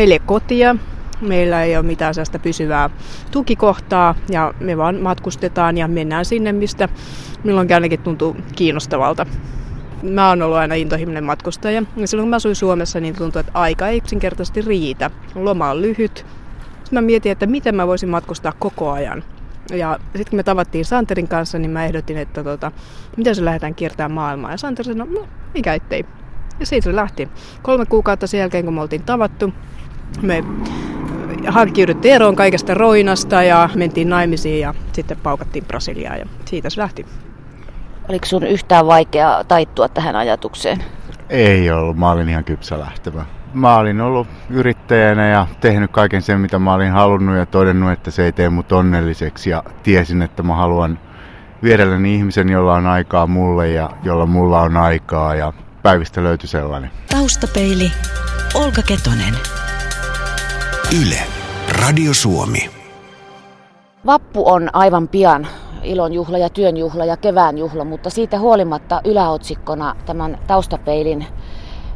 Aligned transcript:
meillä 0.00 0.14
ei 0.14 0.20
kotia, 0.26 0.76
meillä 1.20 1.62
ei 1.62 1.76
ole 1.76 1.86
mitään 1.86 2.14
sellaista 2.14 2.38
pysyvää 2.38 2.90
tukikohtaa 3.30 4.14
ja 4.30 4.54
me 4.60 4.76
vaan 4.76 4.96
matkustetaan 4.96 5.76
ja 5.78 5.88
mennään 5.88 6.24
sinne, 6.24 6.52
mistä 6.52 6.88
milloinkin 7.44 7.74
ainakin 7.74 8.00
tuntuu 8.00 8.36
kiinnostavalta. 8.56 9.26
Mä 10.02 10.28
oon 10.28 10.42
ollut 10.42 10.56
aina 10.56 10.74
intohimoinen 10.74 11.24
matkustaja 11.24 11.82
ja 11.96 12.06
silloin 12.06 12.24
kun 12.24 12.30
mä 12.30 12.36
asuin 12.36 12.56
Suomessa, 12.56 13.00
niin 13.00 13.16
tuntuu, 13.16 13.40
että 13.40 13.52
aika 13.54 13.88
ei 13.88 13.96
yksinkertaisesti 13.96 14.60
riitä. 14.62 15.10
Loma 15.34 15.70
on 15.70 15.82
lyhyt. 15.82 16.26
Sitten 16.66 16.92
mä 16.92 17.00
mietin, 17.00 17.32
että 17.32 17.46
miten 17.46 17.74
mä 17.74 17.86
voisin 17.86 18.08
matkustaa 18.08 18.52
koko 18.58 18.90
ajan. 18.90 19.24
Ja 19.70 19.98
sitten 20.04 20.30
kun 20.30 20.36
me 20.36 20.42
tavattiin 20.42 20.84
Santerin 20.84 21.28
kanssa, 21.28 21.58
niin 21.58 21.70
mä 21.70 21.84
ehdotin, 21.84 22.18
että 22.18 22.44
tota, 22.44 22.72
miten 23.16 23.34
se 23.34 23.44
lähdetään 23.44 23.74
kiertämään 23.74 24.12
maailmaa. 24.12 24.50
Ja 24.50 24.56
Santer 24.56 24.84
sanoi, 24.84 25.08
no 25.08 25.28
mikä 25.54 25.74
ettei. 25.74 26.04
Ja 26.60 26.66
siitä 26.66 26.84
se 26.84 26.96
lähti. 26.96 27.28
Kolme 27.62 27.86
kuukautta 27.86 28.26
sen 28.26 28.40
jälkeen, 28.40 28.64
kun 28.64 28.74
me 28.74 28.80
oltiin 28.80 29.02
tavattu, 29.02 29.52
me 30.22 30.44
hankkiuduttiin 31.46 32.14
eroon 32.14 32.36
kaikesta 32.36 32.74
roinasta 32.74 33.42
ja 33.42 33.68
mentiin 33.74 34.08
naimisiin 34.08 34.60
ja 34.60 34.74
sitten 34.92 35.16
paukattiin 35.16 35.64
Brasiliaa 35.64 36.16
ja 36.16 36.26
siitä 36.44 36.70
se 36.70 36.80
lähti. 36.80 37.06
Oliko 38.08 38.26
sun 38.26 38.46
yhtään 38.46 38.86
vaikea 38.86 39.44
taittua 39.48 39.88
tähän 39.88 40.16
ajatukseen? 40.16 40.84
Ei 41.28 41.70
ollut, 41.70 41.96
mä 41.96 42.10
olin 42.10 42.28
ihan 42.28 42.44
kypsä 42.44 42.78
lähtevä. 42.78 43.24
Mä 43.54 43.76
olin 43.76 44.00
ollut 44.00 44.26
yrittäjänä 44.50 45.28
ja 45.28 45.46
tehnyt 45.60 45.90
kaiken 45.90 46.22
sen, 46.22 46.40
mitä 46.40 46.58
mä 46.58 46.74
olin 46.74 46.90
halunnut 46.90 47.36
ja 47.36 47.46
todennut, 47.46 47.92
että 47.92 48.10
se 48.10 48.24
ei 48.24 48.32
tee 48.32 48.48
mut 48.48 48.72
onnelliseksi 48.72 49.50
ja 49.50 49.62
tiesin, 49.82 50.22
että 50.22 50.42
mä 50.42 50.54
haluan 50.54 50.98
vierelläni 51.62 52.14
ihmisen, 52.14 52.48
jolla 52.48 52.74
on 52.74 52.86
aikaa 52.86 53.26
mulle 53.26 53.68
ja 53.68 53.90
jolla 54.02 54.26
mulla 54.26 54.60
on 54.60 54.76
aikaa 54.76 55.34
ja 55.34 55.52
päivistä 55.82 56.22
löytyi 56.22 56.48
sellainen. 56.48 56.90
Taustapeili, 57.10 57.92
Olka 58.54 58.82
Ketonen. 58.82 59.59
Yle, 60.98 61.22
Radio 61.82 62.14
Suomi. 62.14 62.70
Vappu 64.06 64.48
on 64.48 64.70
aivan 64.72 65.08
pian 65.08 65.46
ilonjuhla 65.82 66.38
ja 66.38 66.48
työnjuhla 66.48 67.04
ja 67.04 67.16
kevään 67.16 67.58
juhla, 67.58 67.84
mutta 67.84 68.10
siitä 68.10 68.38
huolimatta 68.38 69.00
yläotsikkona 69.04 69.96
tämän 70.06 70.38
taustapeilin 70.46 71.26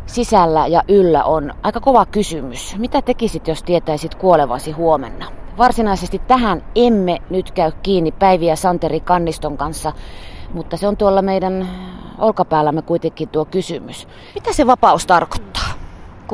sisällä 0.07 0.67
ja 0.67 0.83
yllä 0.89 1.25
on 1.25 1.55
aika 1.63 1.81
kova 1.81 2.07
kysymys. 2.07 2.77
Mitä 2.79 3.03
tekisit, 3.03 3.49
jos 3.49 3.63
tietäisit 3.63 4.15
kuolevasi 4.15 4.73
huomenna? 4.73 5.27
Varsinaisesti 5.59 6.19
tähän 6.19 6.65
emme 6.75 7.19
nyt 7.31 7.51
käy 7.51 7.73
kiinni 7.83 8.13
Päivi 8.13 8.47
ja 8.47 8.57
Santeri 8.57 9.01
Kanniston 9.01 9.57
kanssa, 9.57 9.93
mutta 10.53 10.77
se 10.77 10.89
on 10.89 10.97
tuolla 10.97 11.23
meidän 11.23 11.69
olkapäällämme 12.19 12.83
kuitenkin 12.83 13.29
tuo 13.29 13.45
kysymys. 13.45 14.09
Mitä 14.35 14.53
se 14.53 14.67
vapaus 14.67 15.07
tarkoittaa? 15.07 15.84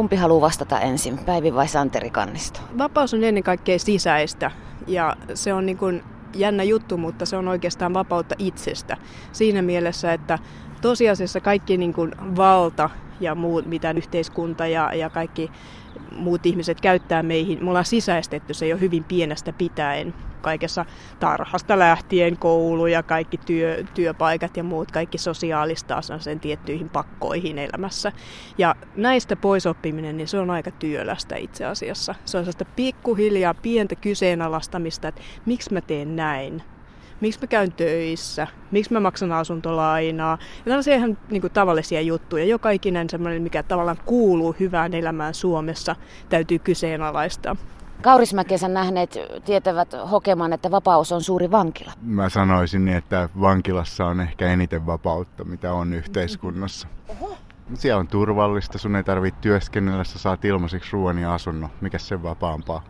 Kumpi 0.00 0.16
haluaa 0.16 0.40
vastata 0.40 0.80
ensin, 0.80 1.18
Päivi 1.18 1.54
vai 1.54 1.68
Santeri 1.68 2.10
Kannisto? 2.10 2.60
Vapaus 2.78 3.14
on 3.14 3.24
ennen 3.24 3.42
kaikkea 3.42 3.78
sisäistä 3.78 4.50
ja 4.86 5.16
se 5.34 5.54
on 5.54 5.66
niin 5.66 5.78
kuin 5.78 6.04
jännä 6.34 6.62
juttu, 6.62 6.96
mutta 6.96 7.26
se 7.26 7.36
on 7.36 7.48
oikeastaan 7.48 7.94
vapautta 7.94 8.34
itsestä. 8.38 8.96
Siinä 9.32 9.62
mielessä, 9.62 10.12
että 10.12 10.38
tosiasiassa 10.80 11.40
kaikki 11.40 11.76
niin 11.76 11.92
kuin 11.92 12.12
valta 12.36 12.90
ja 13.20 13.34
muut, 13.34 13.66
mitä 13.66 13.90
yhteiskunta 13.90 14.66
ja, 14.66 14.94
ja 14.94 15.10
kaikki 15.10 15.50
muut 16.16 16.46
ihmiset 16.46 16.80
käyttää 16.80 17.22
meihin, 17.22 17.64
me 17.64 17.70
ollaan 17.70 17.84
sisäistetty 17.84 18.54
se 18.54 18.68
jo 18.68 18.76
hyvin 18.76 19.04
pienestä 19.04 19.52
pitäen 19.52 20.14
kaikessa 20.40 20.84
tarhasta 21.20 21.78
lähtien, 21.78 22.36
koulu 22.38 22.86
ja 22.86 23.02
kaikki 23.02 23.38
työ, 23.38 23.84
työpaikat 23.94 24.56
ja 24.56 24.64
muut, 24.64 24.90
kaikki 24.90 25.18
sosiaalista 25.18 26.02
sen 26.18 26.40
tiettyihin 26.40 26.88
pakkoihin 26.88 27.58
elämässä. 27.58 28.12
Ja 28.58 28.74
näistä 28.96 29.36
poisoppiminen, 29.36 30.16
niin 30.16 30.28
se 30.28 30.38
on 30.38 30.50
aika 30.50 30.70
työlästä 30.70 31.36
itse 31.36 31.64
asiassa. 31.64 32.14
Se 32.24 32.38
on 32.38 32.44
sellaista 32.44 32.64
pikkuhiljaa 32.64 33.54
pientä 33.54 33.94
kyseenalaistamista, 33.94 35.08
että 35.08 35.20
miksi 35.46 35.72
mä 35.72 35.80
teen 35.80 36.16
näin, 36.16 36.62
miksi 37.20 37.40
mä 37.40 37.46
käyn 37.46 37.72
töissä, 37.72 38.46
miksi 38.70 38.92
mä 38.92 39.00
maksan 39.00 39.32
asuntolainaa. 39.32 40.38
Ja 40.58 40.64
tällaisia 40.64 40.96
ihan 40.96 41.18
niin 41.30 41.40
kuin, 41.40 41.52
tavallisia 41.52 42.00
juttuja. 42.00 42.44
Joka 42.44 42.70
ikinen 42.70 43.10
semmoinen, 43.10 43.42
mikä 43.42 43.62
tavallaan 43.62 43.98
kuuluu 44.04 44.56
hyvään 44.60 44.94
elämään 44.94 45.34
Suomessa, 45.34 45.96
täytyy 46.28 46.58
kyseenalaistaa. 46.58 47.56
Kaurismäkensä 48.02 48.68
nähneet 48.68 49.18
tietävät 49.44 49.88
hokemaan, 50.10 50.52
että 50.52 50.70
vapaus 50.70 51.12
on 51.12 51.22
suuri 51.22 51.50
vankila. 51.50 51.92
Mä 52.02 52.28
sanoisin, 52.28 52.88
että 52.88 53.28
vankilassa 53.40 54.06
on 54.06 54.20
ehkä 54.20 54.46
eniten 54.46 54.86
vapautta, 54.86 55.44
mitä 55.44 55.72
on 55.72 55.94
yhteiskunnassa. 55.94 56.88
Oho. 57.08 57.36
Siellä 57.74 58.00
on 58.00 58.08
turvallista, 58.08 58.78
sun 58.78 58.96
ei 58.96 59.04
tarvitse 59.04 59.40
työskennellä, 59.40 60.04
sä 60.04 60.18
saat 60.18 60.44
ilmaiseksi 60.44 60.92
ruoan 60.92 61.18
ja 61.18 61.34
asunnon. 61.34 61.70
Mikä 61.80 61.98
sen 61.98 62.22
vapaampaa? 62.22 62.82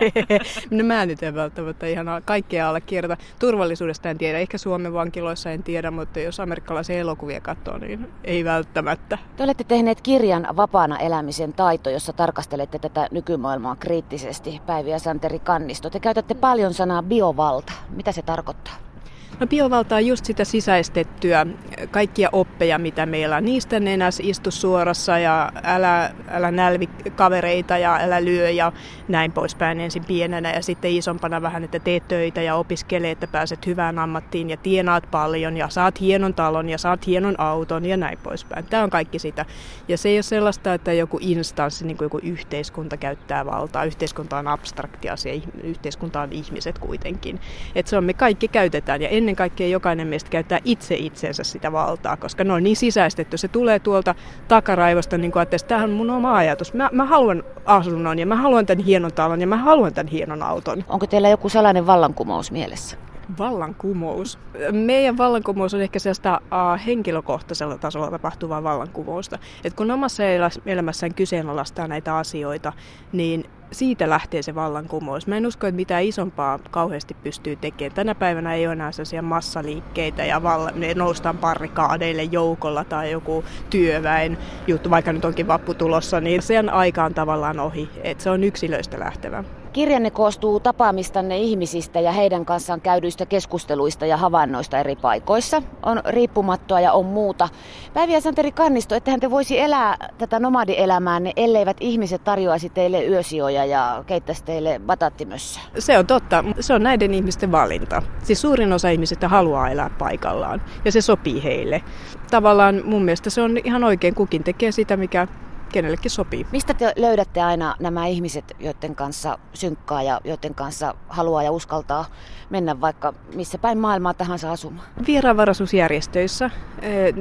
no 0.70 0.84
mä 0.84 1.06
nyt 1.06 1.22
en 1.22 1.34
välttämättä 1.34 1.86
ihan 1.86 2.06
kaikkea 2.24 2.68
allekirjoita. 2.68 3.22
Turvallisuudesta 3.38 4.10
en 4.10 4.18
tiedä. 4.18 4.38
Ehkä 4.38 4.58
Suomen 4.58 4.92
vankiloissa 4.92 5.50
en 5.50 5.62
tiedä, 5.62 5.90
mutta 5.90 6.20
jos 6.20 6.40
amerikkalaisia 6.40 6.98
elokuvia 6.98 7.40
katsoo, 7.40 7.78
niin 7.78 8.08
ei 8.24 8.44
välttämättä. 8.44 9.18
Te 9.36 9.42
olette 9.42 9.64
tehneet 9.64 10.00
kirjan 10.00 10.46
Vapaana 10.56 10.98
elämisen 10.98 11.52
taito, 11.52 11.90
jossa 11.90 12.12
tarkastelette 12.12 12.78
tätä 12.78 13.08
nykymaailmaa 13.10 13.76
kriittisesti. 13.76 14.60
Päivi 14.66 14.90
ja 14.90 14.98
Santeri 14.98 15.38
Kannisto. 15.38 15.90
Te 15.90 16.00
käytätte 16.00 16.34
paljon 16.34 16.74
sanaa 16.74 17.02
biovalta. 17.02 17.72
Mitä 17.90 18.12
se 18.12 18.22
tarkoittaa? 18.22 18.93
No 19.40 19.46
biovalta 19.46 19.94
on 19.94 20.06
just 20.06 20.24
sitä 20.24 20.44
sisäistettyä, 20.44 21.46
kaikkia 21.90 22.28
oppeja, 22.32 22.78
mitä 22.78 23.06
meillä 23.06 23.36
on. 23.36 23.44
Niistä 23.44 23.80
nenäs 23.80 24.20
istu 24.22 24.50
suorassa 24.50 25.18
ja 25.18 25.52
älä, 25.62 26.10
älä 26.28 26.50
nälvi 26.50 26.88
kavereita 27.16 27.78
ja 27.78 27.96
älä 28.00 28.24
lyö 28.24 28.50
ja 28.50 28.72
näin 29.08 29.32
poispäin 29.32 29.80
ensin 29.80 30.04
pienenä 30.04 30.52
ja 30.52 30.62
sitten 30.62 30.90
isompana 30.90 31.42
vähän, 31.42 31.64
että 31.64 31.78
teet 31.78 32.08
töitä 32.08 32.42
ja 32.42 32.54
opiskele, 32.54 33.10
että 33.10 33.26
pääset 33.26 33.66
hyvään 33.66 33.98
ammattiin 33.98 34.50
ja 34.50 34.56
tienaat 34.56 35.04
paljon 35.10 35.56
ja 35.56 35.68
saat 35.68 36.00
hienon 36.00 36.34
talon 36.34 36.68
ja 36.68 36.78
saat 36.78 37.06
hienon 37.06 37.40
auton 37.40 37.84
ja 37.84 37.96
näin 37.96 38.18
poispäin. 38.22 38.64
Tämä 38.64 38.82
on 38.82 38.90
kaikki 38.90 39.18
sitä. 39.18 39.44
Ja 39.88 39.98
se 39.98 40.08
ei 40.08 40.16
ole 40.16 40.22
sellaista, 40.22 40.74
että 40.74 40.92
joku 40.92 41.18
instanssi, 41.20 41.86
niin 41.86 41.96
kuin 41.96 42.06
joku 42.06 42.20
yhteiskunta 42.22 42.96
käyttää 42.96 43.46
valtaa. 43.46 43.84
Yhteiskunta 43.84 44.38
on 44.38 44.48
abstrakti 44.48 45.08
asia, 45.08 45.40
yhteiskunta 45.62 46.20
on 46.20 46.32
ihmiset 46.32 46.78
kuitenkin. 46.78 47.40
Että 47.74 47.90
se 47.90 47.96
on, 47.96 48.04
me 48.04 48.12
kaikki 48.12 48.48
käytetään 48.48 49.02
ja 49.02 49.08
ennen 49.24 49.36
kaikkea 49.36 49.68
jokainen 49.68 50.08
meistä 50.08 50.30
käyttää 50.30 50.58
itse 50.64 50.94
itsensä 50.94 51.44
sitä 51.44 51.72
valtaa, 51.72 52.16
koska 52.16 52.44
ne 52.44 52.52
on 52.52 52.62
niin 52.62 52.76
sisäistetty. 52.76 53.36
Se 53.36 53.48
tulee 53.48 53.78
tuolta 53.78 54.14
takaraivosta, 54.48 55.18
niin 55.18 55.32
kuin, 55.32 55.42
että 55.42 55.56
tämähän 55.68 55.90
on 55.90 55.96
mun 55.96 56.10
oma 56.10 56.36
ajatus. 56.36 56.74
Mä, 56.74 56.90
mä 56.92 57.04
haluan 57.04 57.44
asunnon 57.64 58.18
ja 58.18 58.26
mä 58.26 58.36
haluan 58.36 58.66
tämän 58.66 58.84
hienon 58.84 59.12
talon 59.12 59.40
ja 59.40 59.46
mä 59.46 59.56
haluan 59.56 59.94
tämän 59.94 60.12
hienon 60.12 60.42
auton. 60.42 60.84
Onko 60.88 61.06
teillä 61.06 61.28
joku 61.28 61.48
salainen 61.48 61.86
vallankumous 61.86 62.52
mielessä? 62.52 62.96
Vallankumous. 63.38 64.38
Meidän 64.72 65.18
vallankumous 65.18 65.74
on 65.74 65.80
ehkä 65.80 65.98
sellaista 65.98 66.40
uh, 66.44 66.86
henkilökohtaisella 66.86 67.78
tasolla 67.78 68.10
tapahtuvaa 68.10 68.62
vallankumousta. 68.62 69.38
Et 69.64 69.74
kun 69.74 69.90
omassa 69.90 70.22
elämässään 70.66 71.14
kyseenalaistaa 71.14 71.88
näitä 71.88 72.16
asioita, 72.16 72.72
niin 73.12 73.44
siitä 73.74 74.10
lähtee 74.10 74.42
se 74.42 74.54
vallankumous. 74.54 75.26
Mä 75.26 75.36
en 75.36 75.46
usko, 75.46 75.66
että 75.66 75.76
mitään 75.76 76.04
isompaa 76.04 76.58
kauheasti 76.70 77.16
pystyy 77.22 77.56
tekemään. 77.56 77.94
Tänä 77.94 78.14
päivänä 78.14 78.54
ei 78.54 78.66
ole 78.66 78.72
enää 78.72 78.92
sellaisia 78.92 79.22
massaliikkeitä 79.22 80.24
ja 80.24 80.42
valla, 80.42 80.70
ne 80.74 80.94
noustaan 80.94 81.38
parrikaadeille 81.38 82.22
joukolla 82.22 82.84
tai 82.84 83.10
joku 83.10 83.44
työväen 83.70 84.38
juttu, 84.66 84.90
vaikka 84.90 85.12
nyt 85.12 85.24
onkin 85.24 85.48
vappu 85.48 85.74
tulossa, 85.74 86.20
niin 86.20 86.42
sen 86.42 86.70
aika 86.70 87.04
on 87.04 87.14
tavallaan 87.14 87.60
ohi. 87.60 87.90
Et 88.02 88.20
se 88.20 88.30
on 88.30 88.44
yksilöistä 88.44 88.98
lähtevä. 88.98 89.44
Kirjanne 89.74 90.10
koostuu 90.10 90.60
tapaamistanne 90.60 91.38
ihmisistä 91.38 92.00
ja 92.00 92.12
heidän 92.12 92.44
kanssaan 92.44 92.80
käydyistä 92.80 93.26
keskusteluista 93.26 94.06
ja 94.06 94.16
havainnoista 94.16 94.78
eri 94.78 94.96
paikoissa. 94.96 95.62
On 95.82 96.00
riippumattoa 96.08 96.80
ja 96.80 96.92
on 96.92 97.06
muuta. 97.06 97.48
Päivi 97.94 98.12
ja 98.12 98.20
Santeri 98.20 98.52
Kannisto, 98.52 98.94
ettehän 98.94 99.20
te 99.20 99.30
voisi 99.30 99.60
elää 99.60 99.96
tätä 100.18 100.40
nomadielämäänne, 100.40 101.32
elleivät 101.36 101.76
ihmiset 101.80 102.24
tarjoaisi 102.24 102.70
teille 102.70 103.04
yösijoja 103.04 103.64
ja 103.64 104.04
keittäisi 104.06 104.44
teille 104.44 104.80
batattimössä. 104.86 105.60
Se 105.78 105.98
on 105.98 106.06
totta. 106.06 106.44
Se 106.60 106.74
on 106.74 106.82
näiden 106.82 107.14
ihmisten 107.14 107.52
valinta. 107.52 108.02
Siis 108.22 108.40
suurin 108.40 108.72
osa 108.72 108.88
ihmisistä 108.88 109.28
haluaa 109.28 109.70
elää 109.70 109.90
paikallaan 109.98 110.62
ja 110.84 110.92
se 110.92 111.00
sopii 111.00 111.44
heille. 111.44 111.82
Tavallaan 112.30 112.82
mun 112.84 113.04
mielestä 113.04 113.30
se 113.30 113.42
on 113.42 113.58
ihan 113.64 113.84
oikein. 113.84 114.14
Kukin 114.14 114.44
tekee 114.44 114.72
sitä, 114.72 114.96
mikä 114.96 115.28
kenellekin 115.74 116.10
sopii. 116.10 116.46
Mistä 116.52 116.74
te 116.74 116.92
löydätte 116.96 117.42
aina 117.42 117.76
nämä 117.80 118.06
ihmiset, 118.06 118.56
joiden 118.60 118.94
kanssa 118.94 119.38
synkkaa 119.54 120.02
ja 120.02 120.20
joiden 120.24 120.54
kanssa 120.54 120.94
haluaa 121.08 121.42
ja 121.42 121.50
uskaltaa 121.50 122.04
mennä 122.50 122.80
vaikka 122.80 123.14
missä 123.34 123.58
päin 123.58 123.78
maailmaa 123.78 124.14
tahansa 124.14 124.52
asumaan? 124.52 124.86
Vieraanvaraisuusjärjestöissä. 125.06 126.50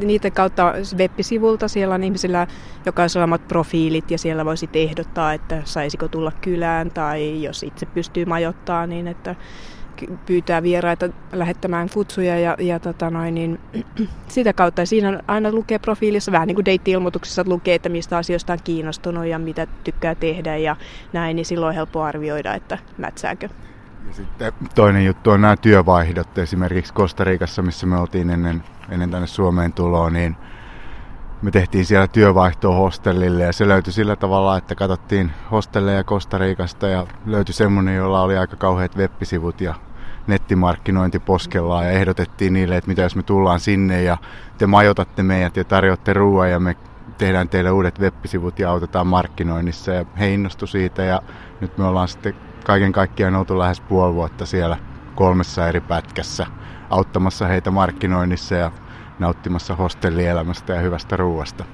Niiden 0.05 0.31
kautta 0.31 0.73
web-sivulta 0.97 1.67
siellä 1.67 1.95
on 1.95 2.03
ihmisillä 2.03 2.47
jokaisella 2.85 3.23
omat 3.23 3.47
profiilit 3.47 4.11
ja 4.11 4.17
siellä 4.17 4.45
voisi 4.45 4.69
ehdottaa, 4.73 5.33
että 5.33 5.61
saisiko 5.65 6.07
tulla 6.07 6.31
kylään 6.41 6.91
tai 6.91 7.44
jos 7.44 7.63
itse 7.63 7.85
pystyy 7.85 8.25
majoittamaan, 8.25 8.89
niin 8.89 9.07
että 9.07 9.35
pyytää 10.25 10.63
vieraita 10.63 11.10
lähettämään 11.31 11.90
kutsuja 11.94 12.40
ja, 12.40 12.56
ja 12.60 12.80
tota 12.80 13.10
noin, 13.10 13.36
niin, 13.36 13.60
sitä 14.28 14.54
kautta 14.54 14.86
siinä 14.86 15.19
aina 15.28 15.51
lukee 15.51 15.80
profiilissa, 15.80 16.31
vähän 16.31 16.48
niin 16.48 16.56
kuin 16.56 16.66
deitti-ilmoituksessa 16.66 17.44
lukee, 17.45 17.75
että 17.75 17.90
mistä 17.90 18.18
asioista 18.18 18.54
on 18.54 18.60
kiinnostunut 18.63 19.25
ja 19.25 19.40
mitä 19.40 19.68
tykkää 19.84 20.16
tehdä 20.16 20.57
ja 20.57 20.75
näin, 21.13 21.36
niin 21.36 21.45
silloin 21.45 21.69
on 21.69 21.75
helppo 21.75 22.01
arvioida, 22.01 22.54
että 22.54 22.78
mätsääkö. 22.98 23.50
Ja 24.07 24.13
sitten 24.13 24.54
toinen 24.75 25.06
juttu 25.06 25.30
on 25.30 25.42
nämä 25.42 25.57
työvaihdot. 25.57 26.38
Esimerkiksi 26.38 26.94
Kostarikassa, 26.94 27.62
missä 27.62 27.86
me 27.88 27.98
oltiin 27.98 28.30
ennen, 28.30 28.63
ennen 28.89 29.12
tänne 29.12 29.28
Suomeen 29.28 29.74
tuloa, 29.74 30.10
niin 30.10 30.36
me 31.44 31.51
tehtiin 31.51 31.86
siellä 31.86 32.07
työvaihtoa 32.07 32.75
hostellille 32.75 33.44
ja 33.44 33.54
se 33.54 33.68
löytyi 33.68 33.94
sillä 33.94 34.16
tavalla, 34.16 34.57
että 34.57 34.75
katsottiin 34.75 35.31
hostelleja 35.51 36.04
Kostariikasta 36.04 36.88
ja 36.88 37.07
löytyi 37.25 37.54
semmoinen, 37.54 37.95
jolla 37.95 38.22
oli 38.22 38.38
aika 38.38 38.56
kauheat 38.56 38.98
web-sivut 38.98 39.62
ja 39.62 39.75
nettimarkkinointi 40.28 41.19
poskellaan 41.19 41.86
ja 41.86 41.92
ehdotettiin 41.92 42.54
niille, 42.54 42.78
että 42.78 42.88
mitä 42.88 43.01
jos 43.01 43.16
me 43.16 43.24
tullaan 43.24 43.60
sinne 43.60 44.04
ja 44.04 44.18
te 44.57 44.68
majoitatte 44.68 45.24
meidät 45.24 45.57
ja 45.57 45.63
tarjoatte 45.63 46.13
ruoan 46.13 46.51
ja 46.51 46.60
me 46.60 46.75
tehdään 47.18 47.50
teille 47.50 47.72
uudet 47.72 48.00
web-sivut 48.00 48.60
ja 48.60 48.69
autetaan 48.69 49.07
markkinoinnissa. 49.07 49.92
Ja 49.92 50.06
he 50.19 50.34
innostu 50.34 50.68
siitä 50.68 51.04
ja 51.04 51.22
nyt 51.62 51.78
me 51.78 51.84
ollaan 51.84 52.07
sitten 52.07 52.36
kaiken 52.66 52.92
kaikkiaan 52.92 53.36
oltu 53.36 53.60
lähes 53.60 53.81
puoli 53.81 54.13
vuotta 54.13 54.46
siellä 54.46 54.78
kolmessa 55.16 55.68
eri 55.68 55.81
pätkässä 55.81 56.46
auttamassa 56.89 57.48
heitä 57.48 57.72
markkinoinnissa 57.72 58.56
ja 58.56 58.72
nauttimassa 59.19 59.75
hostellielämästä 59.75 60.74
ja 60.74 60.81
hyvästä 60.81 61.18
ruoasta. 61.18 61.65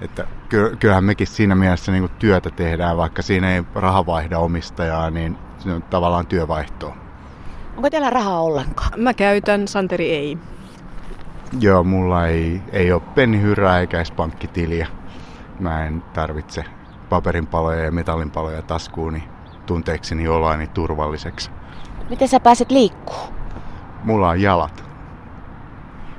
Että 0.00 0.26
kyllähän 0.78 1.04
mekin 1.04 1.26
siinä 1.26 1.54
mielessä 1.54 1.92
niin 1.92 2.10
työtä 2.18 2.50
tehdään, 2.50 2.96
vaikka 2.96 3.22
siinä 3.22 3.54
ei 3.54 3.62
raha 3.74 4.06
vaihda 4.06 4.38
omistajaa, 4.38 5.10
niin 5.10 5.38
se 5.58 5.72
on 5.72 5.82
tavallaan 5.82 6.26
työvaihtoa. 6.26 6.96
Onko 7.76 7.90
teillä 7.90 8.10
rahaa 8.10 8.40
ollenkaan? 8.40 9.00
Mä 9.00 9.14
käytän, 9.14 9.68
Santeri 9.68 10.10
ei. 10.10 10.38
Joo, 11.60 11.84
mulla 11.84 12.26
ei, 12.26 12.62
ei 12.72 12.92
ole 12.92 13.02
pennihyrää 13.14 13.80
eikä 13.80 13.96
edes 13.96 14.10
pankkitiliä. 14.10 14.86
Mä 15.60 15.86
en 15.86 16.02
tarvitse 16.02 16.64
paperinpaloja 17.08 17.84
ja 17.84 17.92
metallinpaloja 17.92 18.62
taskuuni 18.62 19.28
tunteekseni 19.66 20.28
oloani 20.28 20.66
turvalliseksi. 20.66 21.50
Miten 22.10 22.28
sä 22.28 22.40
pääset 22.40 22.70
liikkuu? 22.70 23.34
Mulla 24.04 24.28
on 24.28 24.40
jalat. 24.40 24.83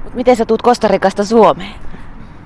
Mut 0.06 0.13
miten 0.13 0.36
sä 0.36 0.46
tuut 0.46 0.62
Kostarikasta 0.62 1.25
Suomeen? 1.25 1.75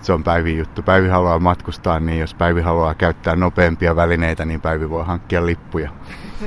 Se 0.01 0.13
on 0.13 0.23
Päivi 0.23 0.57
juttu. 0.57 0.81
Päivi 0.81 1.07
haluaa 1.07 1.39
matkustaa, 1.39 1.99
niin 1.99 2.19
jos 2.19 2.33
Päivi 2.33 2.61
haluaa 2.61 2.95
käyttää 2.95 3.35
nopeampia 3.35 3.95
välineitä, 3.95 4.45
niin 4.45 4.61
Päivi 4.61 4.89
voi 4.89 5.05
hankkia 5.05 5.45
lippuja. 5.45 5.89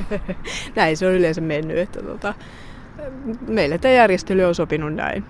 näin 0.75 0.97
se 0.97 1.07
on 1.07 1.13
yleensä 1.13 1.41
mennyt, 1.41 1.77
että 1.77 2.03
tota, 2.03 2.33
meille 3.47 3.77
tämä 3.77 3.93
järjestely 3.93 4.43
on 4.43 4.55
sopinut 4.55 4.93
näin. 4.93 5.23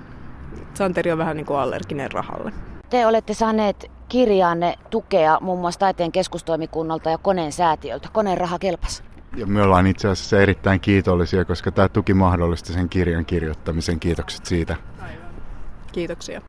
Santeri 0.74 1.12
on 1.12 1.18
vähän 1.18 1.38
niin 1.38 1.45
kuin 1.45 1.59
allerginen 1.59 2.12
rahalle. 2.12 2.51
Te 2.89 3.06
olette 3.06 3.33
saaneet 3.33 3.91
kirjaanne 4.09 4.75
tukea 4.89 5.38
muun 5.41 5.59
muassa 5.59 5.79
taiteen 5.79 6.12
keskustoimikunnalta 6.12 7.09
ja 7.09 7.18
koneen 7.18 7.51
säätiöltä. 7.51 8.09
Koneen 8.13 8.38
raha 8.38 8.59
kelpas. 8.59 9.03
Ja 9.36 9.45
me 9.45 9.62
ollaan 9.62 9.88
itse 9.88 10.07
asiassa 10.07 10.41
erittäin 10.41 10.79
kiitollisia, 10.79 11.45
koska 11.45 11.71
tämä 11.71 11.89
tuki 11.89 12.13
mahdollisti 12.13 12.74
sen 12.74 12.89
kirjan 12.89 13.25
kirjoittamisen. 13.25 14.00
Kiitokset 14.00 14.45
siitä. 14.45 14.75
Kiitoksia. 15.93 16.41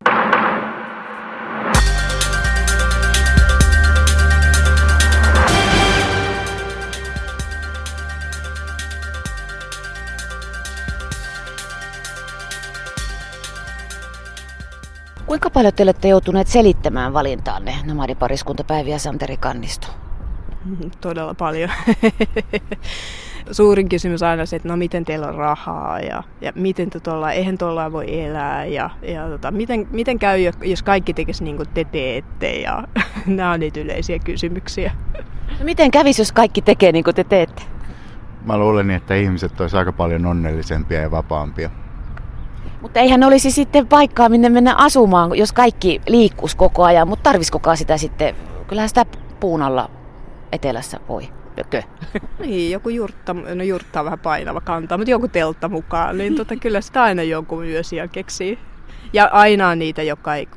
Kuinka 15.27 15.51
paljon 15.51 15.75
te 15.75 15.83
olette 15.83 16.09
joutuneet 16.09 16.47
selittämään 16.49 17.13
valintaanne 17.13 17.77
nomadipariskuntapäiviä 17.85 18.99
Santeri 18.99 19.37
Kannisto? 19.37 19.87
Todella 21.01 21.35
paljon. 21.35 21.71
Suurin 23.51 23.89
kysymys 23.89 24.23
aina 24.23 24.47
se, 24.47 24.57
että 24.57 24.69
no 24.69 24.77
miten 24.77 25.05
teillä 25.05 25.27
on 25.27 25.35
rahaa 25.35 26.01
ja, 26.01 26.23
ja 26.41 26.53
miten 26.55 26.91
te 26.91 27.01
tuolla, 27.01 27.33
eihän 27.33 27.59
tuolla 27.59 27.93
voi 27.93 28.21
elää 28.25 28.65
ja, 28.65 28.91
ja 29.03 29.29
tota, 29.29 29.51
miten, 29.51 29.89
miten 29.91 30.19
käy, 30.19 30.39
jos 30.65 30.83
kaikki 30.83 31.15
tekisi 31.15 31.45
niin 31.45 31.57
kuin 31.57 31.69
te 31.75 31.85
teette 31.85 32.53
ja 32.53 32.85
nämä 33.27 33.53
on 33.53 33.61
niitä 33.61 33.81
yleisiä 33.81 34.19
kysymyksiä. 34.19 34.93
No 35.59 35.65
miten 35.65 35.91
kävisi, 35.91 36.21
jos 36.21 36.33
kaikki 36.33 36.63
tekee 36.63 36.93
niin 36.93 37.05
kuin 37.05 37.15
te 37.15 37.25
teette? 37.25 37.63
Mä 38.45 38.59
luulen, 38.59 38.91
että 38.91 39.15
ihmiset 39.15 39.61
olisivat 39.61 39.79
aika 39.79 39.93
paljon 39.93 40.27
onnellisempia 40.27 41.01
ja 41.01 41.11
vapaampia. 41.11 41.71
Mutta 42.83 43.01
eihän 43.01 43.25
olisi 43.25 43.51
sitten 43.51 43.87
paikkaa, 43.87 44.29
minne 44.29 44.49
mennä 44.49 44.75
asumaan, 44.79 45.39
jos 45.39 45.53
kaikki 45.53 46.01
liikkuisi 46.09 46.57
koko 46.57 46.85
ajan. 46.85 47.09
Mutta 47.09 47.23
tarviskokaan 47.23 47.77
sitä 47.77 47.97
sitten? 47.97 48.35
Kyllähän 48.67 48.89
sitä 48.89 49.07
puun 49.41 49.63
alla 49.63 49.91
etelässä 50.53 51.01
voi. 51.09 51.29
Jokö? 51.57 51.83
Niin, 52.39 52.71
joku 52.71 52.89
jurtta, 52.89 53.35
no 53.35 53.65
jurtta 53.65 54.01
on 54.01 54.05
vähän 54.05 54.19
painava 54.19 54.61
kantaa, 54.61 54.99
mutta 54.99 55.11
joku 55.11 55.29
teltta 55.29 55.69
mukaan, 55.69 56.19
niin 56.19 56.35
tota, 56.35 56.57
kyllä 56.57 56.81
sitä 56.81 57.03
aina 57.03 57.23
joku 57.23 57.63
yösiä 57.63 58.09
keksii. 58.09 58.59
Ja 59.13 59.29
aina 59.33 59.69
on 59.69 59.79
niitä, 59.79 60.03
jotka 60.03 60.35
ei 60.35 60.49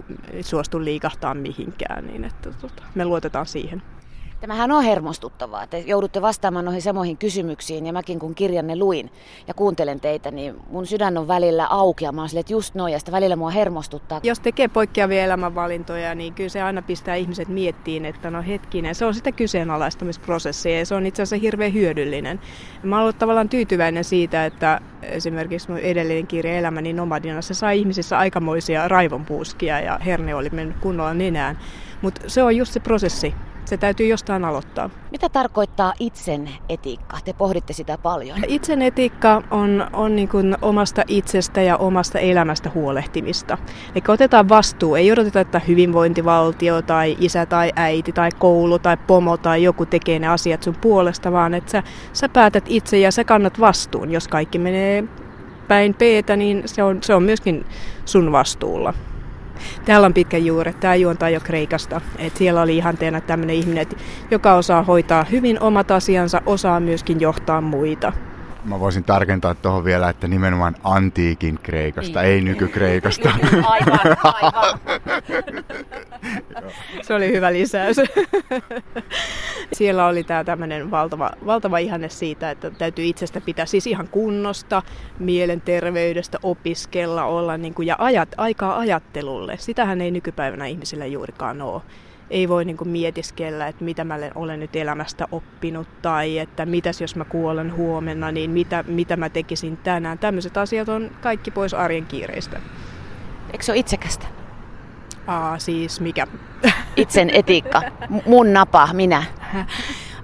suostu 0.42 0.84
liikahtaa 0.84 1.34
mihinkään, 1.34 2.08
niin 2.08 2.24
että 2.24 2.50
tota, 2.62 2.84
me 2.96 3.06
luotetaan 3.06 3.46
siihen. 3.46 3.82
Tämähän 4.42 4.72
on 4.72 4.84
hermostuttavaa, 4.84 5.64
että 5.64 5.78
joudutte 5.78 6.22
vastaamaan 6.22 6.66
noihin 6.66 6.82
samoihin 6.82 7.18
kysymyksiin 7.18 7.86
ja 7.86 7.94
mäkin 7.94 8.20
kun 8.20 8.36
kirjanne 8.36 8.76
luin 8.76 9.12
ja 9.48 9.54
kuuntelen 9.54 10.00
teitä, 10.00 10.32
niin 10.32 10.56
mun 10.70 10.88
sydän 10.88 11.18
on 11.18 11.28
välillä 11.28 11.68
auki 11.70 12.06
ja 12.06 12.12
mä 12.12 12.22
oon 12.22 12.30
sille, 12.30 12.40
että 12.40 12.54
just 12.54 12.76
noin 12.76 12.94
ja 12.94 13.00
sitä 13.00 13.12
välillä 13.12 13.36
mua 13.36 13.50
hermostuttaa. 13.50 14.20
Jos 14.24 14.40
tekee 14.40 14.68
poikkeavia 14.68 15.24
elämänvalintoja, 15.24 16.16
niin 16.16 16.34
kyllä 16.34 16.50
se 16.50 16.62
aina 16.62 16.82
pistää 16.82 17.16
ihmiset 17.16 17.48
miettiin, 17.48 18.06
että 18.06 18.32
no 18.32 18.44
hetkinen, 18.48 18.96
se 18.96 19.06
on 19.06 19.14
sitä 19.14 19.32
kyseenalaistamisprosessia 19.32 20.80
ja 20.80 20.86
se 20.86 20.96
on 20.96 21.06
itse 21.06 21.22
asiassa 21.22 21.42
hirveän 21.42 21.74
hyödyllinen. 21.74 22.40
Mä 22.84 23.02
olen 23.02 23.16
tavallaan 23.16 23.50
tyytyväinen 23.50 24.04
siitä, 24.04 24.46
että 24.46 24.82
esimerkiksi 25.02 25.72
mun 25.72 25.80
edellinen 25.80 26.28
kirja 26.28 26.58
Elämäni 26.58 26.94
nomadina, 26.94 27.42
se 27.42 27.54
sai 27.54 27.80
ihmisissä 27.80 28.18
aikamoisia 28.18 28.88
raivonpuuskia 28.88 29.80
ja 29.80 30.00
herne 30.06 30.36
oli 30.36 30.50
mennyt 30.50 30.78
kunnolla 30.78 31.14
nenään. 31.14 31.60
Mutta 32.02 32.22
se 32.28 32.44
on 32.44 32.56
just 32.56 32.74
se 32.74 32.80
prosessi, 32.80 33.34
se 33.68 33.78
täytyy 33.78 34.08
jostain 34.08 34.46
aloittaa. 34.46 34.90
Mitä 35.12 35.30
tarkoittaa 35.30 35.94
itsen 36.00 36.50
etiikka? 36.70 37.18
Te 37.26 37.34
pohditte 37.34 37.74
sitä 37.74 37.98
paljon. 37.98 38.38
Itsen 38.48 38.82
etiikka 38.82 39.44
on, 39.52 39.88
on 39.94 40.16
niin 40.16 40.28
kuin 40.28 40.56
omasta 40.62 41.04
itsestä 41.08 41.62
ja 41.62 41.78
omasta 41.78 42.20
elämästä 42.20 42.72
huolehtimista. 42.76 43.58
Eli 43.96 44.04
otetaan 44.08 44.50
vastuu. 44.50 44.96
Ei 44.96 45.12
odoteta, 45.12 45.40
että 45.40 45.62
hyvinvointivaltio 45.68 46.82
tai 46.82 47.18
isä 47.20 47.46
tai 47.46 47.72
äiti 47.76 48.12
tai 48.12 48.30
koulu 48.40 48.80
tai 48.80 48.98
pomo 48.98 49.38
tai 49.38 49.64
joku 49.64 49.86
tekee 49.86 50.20
ne 50.20 50.28
asiat 50.28 50.64
sun 50.64 50.76
puolesta, 50.82 51.32
vaan 51.32 51.54
että 51.54 51.72
sä, 51.72 51.84
sä 52.14 52.30
päätät 52.30 52.64
itse 52.68 53.00
ja 53.00 53.12
sä 53.12 53.24
kannat 53.24 53.60
vastuun. 53.60 54.12
Jos 54.12 54.28
kaikki 54.28 54.60
menee 54.60 55.04
päin 55.68 55.94
peetä, 55.94 56.36
niin 56.36 56.64
se 56.66 56.84
on, 56.84 57.04
se 57.04 57.16
on 57.16 57.24
myöskin 57.24 57.66
sun 58.06 58.32
vastuulla. 58.32 58.94
Täällä 59.86 60.06
on 60.06 60.14
pitkä 60.14 60.38
juuri. 60.38 60.74
Tämä 60.74 60.96
juontaa 60.96 61.30
jo 61.30 61.40
Kreikasta. 61.40 62.02
Et 62.18 62.38
siellä 62.38 62.62
oli 62.62 62.78
ihanteena 62.78 63.22
tämmöinen 63.22 63.56
ihminen, 63.56 63.88
joka 64.32 64.54
osaa 64.54 64.84
hoitaa 64.84 65.24
hyvin 65.24 65.60
omat 65.60 65.92
asiansa, 65.92 66.42
osaa 66.46 66.80
myöskin 66.80 67.22
johtaa 67.22 67.62
muita. 67.62 68.14
Mä 68.68 68.80
voisin 68.80 69.04
tarkentaa 69.04 69.56
tuohon 69.56 69.84
vielä, 69.86 70.10
että 70.10 70.28
nimenomaan 70.28 70.76
antiikin 70.84 71.60
Kreikasta, 71.64 72.22
niin. 72.22 72.32
ei 72.32 72.42
nykykreikasta. 72.42 73.32
aivan, 73.64 74.18
aivan. 74.24 74.80
Se 77.02 77.14
oli 77.14 77.32
hyvä 77.32 77.54
lisäys. 77.54 77.98
Siellä 79.74 80.06
oli 80.06 80.24
tämä 80.24 80.44
tämmöinen 80.44 80.92
valtava, 80.92 81.32
valtava 81.46 81.78
ihanne 81.78 82.10
siitä, 82.10 82.52
että 82.52 82.70
täytyy 82.70 83.06
itsestä 83.06 83.42
pitää 83.42 83.66
siis 83.66 83.88
ihan 83.88 84.08
kunnosta, 84.08 84.84
mielenterveydestä, 85.20 86.38
opiskella, 86.44 87.24
olla 87.24 87.58
niin 87.58 87.74
kuin, 87.74 87.88
ja 87.88 87.96
ajat, 88.00 88.30
aikaa 88.38 88.78
ajattelulle. 88.78 89.58
Sitähän 89.60 90.02
ei 90.02 90.12
nykypäivänä 90.12 90.66
ihmisillä 90.66 91.06
juurikaan 91.06 91.62
ole 91.62 91.82
ei 92.30 92.50
voi 92.50 92.66
niin 92.66 92.78
kuin 92.78 92.90
mietiskellä, 92.90 93.68
että 93.68 93.84
mitä 93.84 94.04
mä 94.04 94.16
olen 94.36 94.60
nyt 94.60 94.76
elämästä 94.76 95.28
oppinut 95.32 95.88
tai 96.02 96.38
että 96.38 96.66
mitäs 96.66 97.02
jos 97.02 97.16
mä 97.16 97.26
kuolen 97.26 97.76
huomenna, 97.76 98.32
niin 98.32 98.52
mitä, 98.52 98.84
mitä 98.88 99.18
mä 99.18 99.30
tekisin 99.30 99.78
tänään. 99.78 100.20
Tämmöiset 100.20 100.58
asiat 100.58 100.90
on 100.90 101.12
kaikki 101.22 101.52
pois 101.52 101.74
arjen 101.74 102.06
kiireistä. 102.06 102.60
Eikö 103.54 103.64
se 103.64 103.72
ole 103.72 103.80
itsekästä? 103.80 104.26
Aa, 105.28 105.60
siis 105.60 106.02
mikä? 106.02 106.28
Itsen 106.96 107.30
etiikka. 107.30 107.82
M- 108.10 108.18
mun 108.26 108.54
napa, 108.54 108.90
minä. 108.94 109.24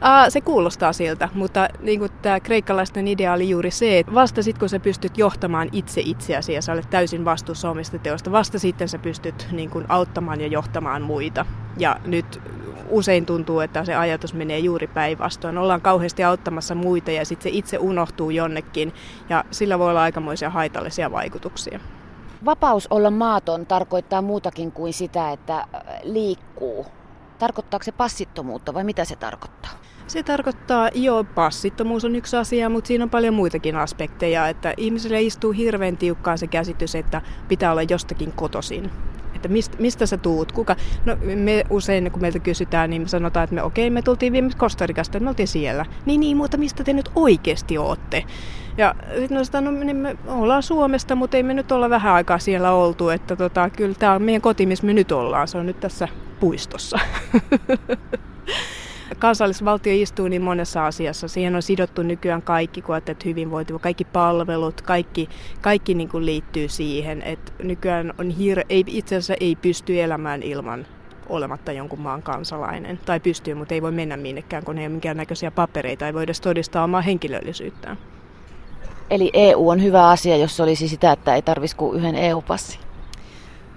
Aa, 0.03 0.29
se 0.29 0.41
kuulostaa 0.41 0.93
siltä, 0.93 1.29
mutta 1.33 1.67
niin 1.79 2.01
tämä 2.21 2.39
kreikkalaisten 2.39 3.07
idea 3.07 3.33
oli 3.33 3.49
juuri 3.49 3.71
se, 3.71 3.99
että 3.99 4.13
vasta 4.13 4.43
sitten 4.43 4.59
kun 4.59 4.69
sä 4.69 4.79
pystyt 4.79 5.17
johtamaan 5.17 5.69
itse 5.71 6.01
itseäsi 6.05 6.53
ja 6.53 6.61
sä 6.61 6.73
olet 6.73 6.89
täysin 6.89 7.25
vastuussa 7.25 7.69
omista 7.69 7.99
teosta, 7.99 8.31
vasta 8.31 8.59
sitten 8.59 8.89
sä 8.89 8.99
pystyt 8.99 9.47
niin 9.51 9.69
kuin, 9.69 9.85
auttamaan 9.89 10.41
ja 10.41 10.47
johtamaan 10.47 11.01
muita. 11.01 11.45
Ja 11.77 11.99
nyt 12.05 12.41
usein 12.89 13.25
tuntuu, 13.25 13.59
että 13.59 13.85
se 13.85 13.95
ajatus 13.95 14.33
menee 14.33 14.59
juuri 14.59 14.87
päinvastoin. 14.87 15.57
Ollaan 15.57 15.81
kauheasti 15.81 16.23
auttamassa 16.23 16.75
muita 16.75 17.11
ja 17.11 17.25
sitten 17.25 17.51
se 17.51 17.57
itse 17.57 17.77
unohtuu 17.77 18.29
jonnekin 18.29 18.93
ja 19.29 19.43
sillä 19.51 19.79
voi 19.79 19.89
olla 19.89 20.01
aikamoisia 20.01 20.49
haitallisia 20.49 21.11
vaikutuksia. 21.11 21.79
Vapaus 22.45 22.87
olla 22.89 23.11
maaton 23.11 23.65
tarkoittaa 23.65 24.21
muutakin 24.21 24.71
kuin 24.71 24.93
sitä, 24.93 25.31
että 25.31 25.67
liikkuu. 26.03 26.85
Tarkoittaako 27.39 27.83
se 27.83 27.91
passittomuutta 27.91 28.73
vai 28.73 28.83
mitä 28.83 29.05
se 29.05 29.15
tarkoittaa? 29.15 29.71
Se 30.07 30.23
tarkoittaa, 30.23 30.89
jo 30.93 31.25
passittomuus 31.35 32.05
on 32.05 32.15
yksi 32.15 32.37
asia, 32.37 32.69
mutta 32.69 32.87
siinä 32.87 33.03
on 33.03 33.09
paljon 33.09 33.33
muitakin 33.33 33.75
aspekteja, 33.75 34.47
että 34.47 34.73
ihmiselle 34.77 35.21
istuu 35.21 35.51
hirveän 35.51 35.97
tiukkaan 35.97 36.37
se 36.37 36.47
käsitys, 36.47 36.95
että 36.95 37.21
pitää 37.47 37.71
olla 37.71 37.83
jostakin 37.83 38.31
kotosin 38.31 38.91
että 39.43 39.53
mistä, 39.53 39.77
mistä 39.79 40.05
sä 40.05 40.17
tuut, 40.17 40.51
kuka. 40.51 40.75
No 41.05 41.17
me 41.35 41.63
usein, 41.69 42.11
kun 42.11 42.21
meiltä 42.21 42.39
kysytään, 42.39 42.89
niin 42.89 43.01
me 43.01 43.07
sanotaan, 43.07 43.43
että 43.43 43.55
me 43.55 43.63
okei, 43.63 43.87
okay, 43.87 43.93
me 43.93 44.01
tultiin 44.01 44.33
viime 44.33 44.49
Kostarikasta, 44.57 45.19
me 45.19 45.29
oltiin 45.29 45.47
siellä. 45.47 45.85
Niin, 46.05 46.19
niin, 46.19 46.37
mutta 46.37 46.57
mistä 46.57 46.83
te 46.83 46.93
nyt 46.93 47.09
oikeasti 47.15 47.77
ootte? 47.77 48.23
Ja 48.77 48.95
sitten 49.19 49.37
me 49.37 49.43
sanotaan, 49.43 49.63
no 49.63 49.83
niin 49.83 49.95
me 49.95 50.17
ollaan 50.27 50.63
Suomesta, 50.63 51.15
mutta 51.15 51.37
ei 51.37 51.43
me 51.43 51.53
nyt 51.53 51.71
olla 51.71 51.89
vähän 51.89 52.13
aikaa 52.13 52.39
siellä 52.39 52.71
oltu, 52.71 53.09
että 53.09 53.35
tota, 53.35 53.69
kyllä 53.69 53.95
tämä 53.95 54.13
on 54.13 54.21
meidän 54.21 54.41
koti, 54.41 54.65
missä 54.65 54.85
me 54.85 54.93
nyt 54.93 55.11
ollaan, 55.11 55.47
se 55.47 55.57
on 55.57 55.65
nyt 55.65 55.79
tässä 55.79 56.07
puistossa. 56.39 56.99
kansallisvaltio 59.19 59.93
istuu 59.95 60.27
niin 60.27 60.41
monessa 60.41 60.87
asiassa. 60.87 61.27
Siihen 61.27 61.55
on 61.55 61.61
sidottu 61.61 62.03
nykyään 62.03 62.41
kaikki, 62.41 62.81
kun 62.81 62.97
että 62.97 63.15
hyvinvointi, 63.25 63.73
kaikki 63.81 64.05
palvelut, 64.05 64.81
kaikki, 64.81 65.29
kaikki 65.61 65.93
niin 65.93 66.09
kuin 66.09 66.25
liittyy 66.25 66.67
siihen. 66.67 67.21
Että 67.21 67.51
nykyään 67.63 68.13
on 68.17 68.27
hir- 68.27 68.65
ei, 68.69 68.83
itse 68.87 69.15
asiassa 69.15 69.33
ei 69.39 69.55
pysty 69.55 70.01
elämään 70.01 70.43
ilman 70.43 70.85
olematta 71.29 71.71
jonkun 71.71 72.01
maan 72.01 72.23
kansalainen. 72.23 72.99
Tai 73.05 73.19
pystyy, 73.19 73.53
mutta 73.53 73.73
ei 73.73 73.81
voi 73.81 73.91
mennä 73.91 74.17
minnekään, 74.17 74.63
kun 74.63 74.77
ei 74.77 74.83
ole 74.83 74.91
minkäännäköisiä 74.91 75.51
papereita, 75.51 76.07
ei 76.07 76.13
voi 76.13 76.23
edes 76.23 76.41
todistaa 76.41 76.83
omaa 76.83 77.01
henkilöllisyyttään. 77.01 77.97
Eli 79.09 79.29
EU 79.33 79.69
on 79.69 79.83
hyvä 79.83 80.09
asia, 80.09 80.37
jos 80.37 80.59
olisi 80.59 80.87
sitä, 80.87 81.11
että 81.11 81.35
ei 81.35 81.41
tarvitsisi 81.41 81.75
kuin 81.75 81.99
yhden 81.99 82.15
EU-passi. 82.15 82.79